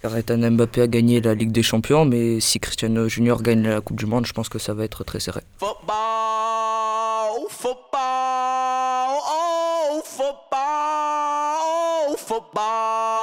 Car 0.00 0.16
Ethan 0.16 0.38
Mbappé 0.38 0.80
a 0.80 0.86
gagné 0.86 1.20
la 1.20 1.34
Ligue 1.34 1.52
des 1.52 1.62
Champions, 1.62 2.06
mais 2.06 2.40
si 2.40 2.58
Cristiano 2.58 3.06
Junior 3.06 3.42
gagne 3.42 3.68
la 3.68 3.82
Coupe 3.82 3.98
du 3.98 4.06
Monde, 4.06 4.24
je 4.24 4.32
pense 4.32 4.48
que 4.48 4.58
ça 4.58 4.72
va 4.72 4.84
être 4.84 5.04
très 5.04 5.20
serré. 5.20 5.42
Football, 5.58 5.92
football, 7.50 9.18
oh, 9.28 10.00
football, 10.04 11.58
oh, 11.60 12.16
football. 12.16 13.17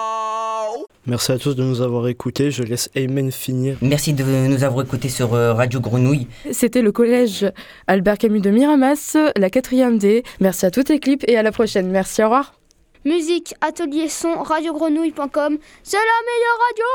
Merci 1.08 1.32
à 1.32 1.38
tous 1.38 1.56
de 1.56 1.64
nous 1.64 1.82
avoir 1.82 2.08
écoutés. 2.08 2.52
Je 2.52 2.64
laisse 2.64 2.90
Aymen 2.96 3.32
finir. 3.32 3.78
Merci 3.82 4.14
de 4.14 4.24
nous 4.24 4.64
avoir 4.64 4.86
écoutés 4.86 5.10
sur 5.10 5.34
euh, 5.34 5.54
Radio 5.54 5.80
Grenouille. 5.80 6.28
C'était 6.52 6.82
le 6.82 6.92
collège 6.92 7.52
Albert 7.88 8.18
Camus 8.18 8.42
de 8.42 8.50
Miramas, 8.50 9.18
la 9.36 9.50
4e 9.50 9.98
D. 9.98 10.24
Merci 10.40 10.66
à 10.66 10.72
toute 10.72 10.90
l'équipe 10.90 11.24
et 11.28 11.38
à 11.38 11.44
la 11.44 11.52
prochaine. 11.52 11.90
Merci, 11.90 12.22
au 12.22 12.26
revoir. 12.26 12.54
Musique, 13.06 13.54
atelier 13.62 14.10
son, 14.10 14.42
radiogrenouille.com, 14.42 15.58
c'est 15.84 15.98
la 15.98 16.04
meilleure 16.26 16.60
radio 16.68 16.86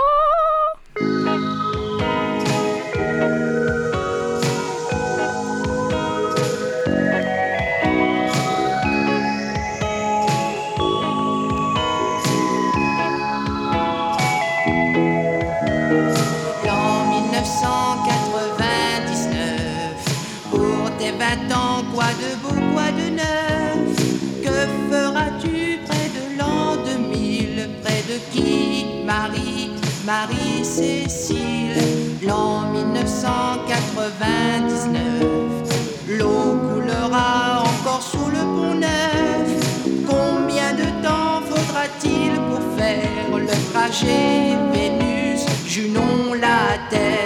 Marie-Cécile 30.10 31.78
L'an 32.26 32.72
1999, 32.72 34.98
l'eau 36.18 36.58
coulera 36.68 37.62
encore 37.62 38.02
sous 38.02 38.28
le 38.36 38.42
pont 38.56 38.74
neuf. 38.74 39.48
Combien 40.08 40.72
de 40.72 40.88
temps 41.06 41.40
faudra-t-il 41.48 42.32
pour 42.48 42.62
faire 42.76 43.30
le 43.38 43.54
trajet 43.72 44.56
Vénus, 44.72 45.42
Junon, 45.64 46.34
la 46.34 46.76
Terre 46.90 47.19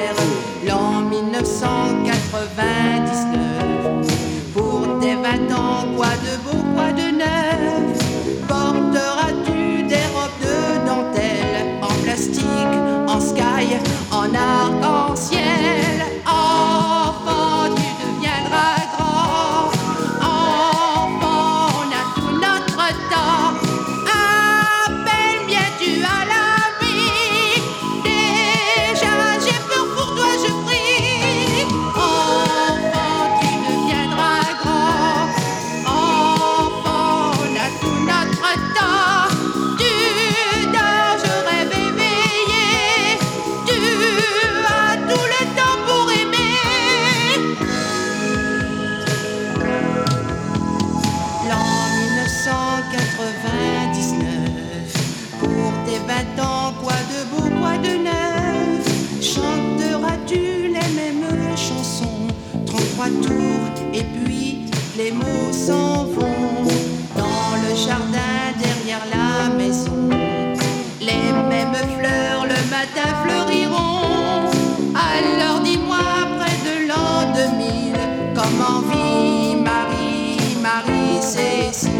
33 63.05 63.23
tours 63.23 63.69
et 63.93 64.03
puis 64.03 64.65
les 64.97 65.13
mots 65.13 65.53
s'en 65.53 66.05
vont. 66.05 66.65
Dans 67.17 67.57
le 67.63 67.75
jardin 67.77 68.53
derrière 68.59 69.05
la 69.11 69.51
maison 69.55 70.09
Les 71.01 71.33
mêmes 71.51 71.75
fleurs 71.99 72.45
le 72.45 72.61
matin 72.71 73.15
fleuriront. 73.25 74.49
Alors 74.95 75.61
dis-moi 75.63 75.99
près 76.39 76.57
de 76.65 76.75
l'an 76.89 77.33
2000 77.35 77.95
Comment 78.35 78.81
vit 78.89 79.57
Marie, 79.57 80.39
Marie-Cécile? 80.63 81.91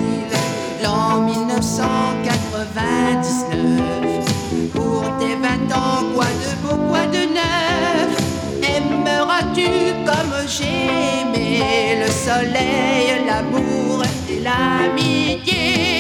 L'an 0.83 1.21
1999 1.21 3.64
j'ai 10.47 11.21
aimé 11.21 12.05
Le 12.05 12.11
soleil, 12.11 13.25
l'amour 13.27 14.03
et 14.29 14.41
l'amitié 14.41 15.94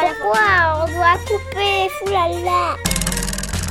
fois. 0.00 0.82
On 0.82 0.86
doit 0.92 1.18
couper, 1.26 1.88
foulala. 1.98 2.76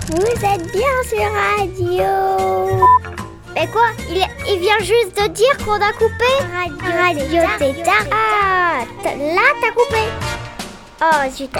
Vous 0.10 0.46
êtes 0.46 0.72
bien 0.72 0.96
sur 1.08 1.32
radio. 1.32 2.88
Mais 3.56 3.68
quoi 3.68 3.88
il, 4.10 4.26
il 4.48 4.60
vient 4.60 4.80
juste 4.80 5.16
de 5.22 5.28
dire 5.28 5.58
qu'on 5.66 5.74
a 5.74 5.92
coupé 5.94 6.32
Radio 6.84 7.42
Tétard. 7.60 8.06
Ah, 8.12 8.80
t- 9.04 9.16
là 9.36 9.42
t'as 9.62 9.72
coupé. 9.72 10.04
Oh 11.02 11.30
zut. 11.32 11.52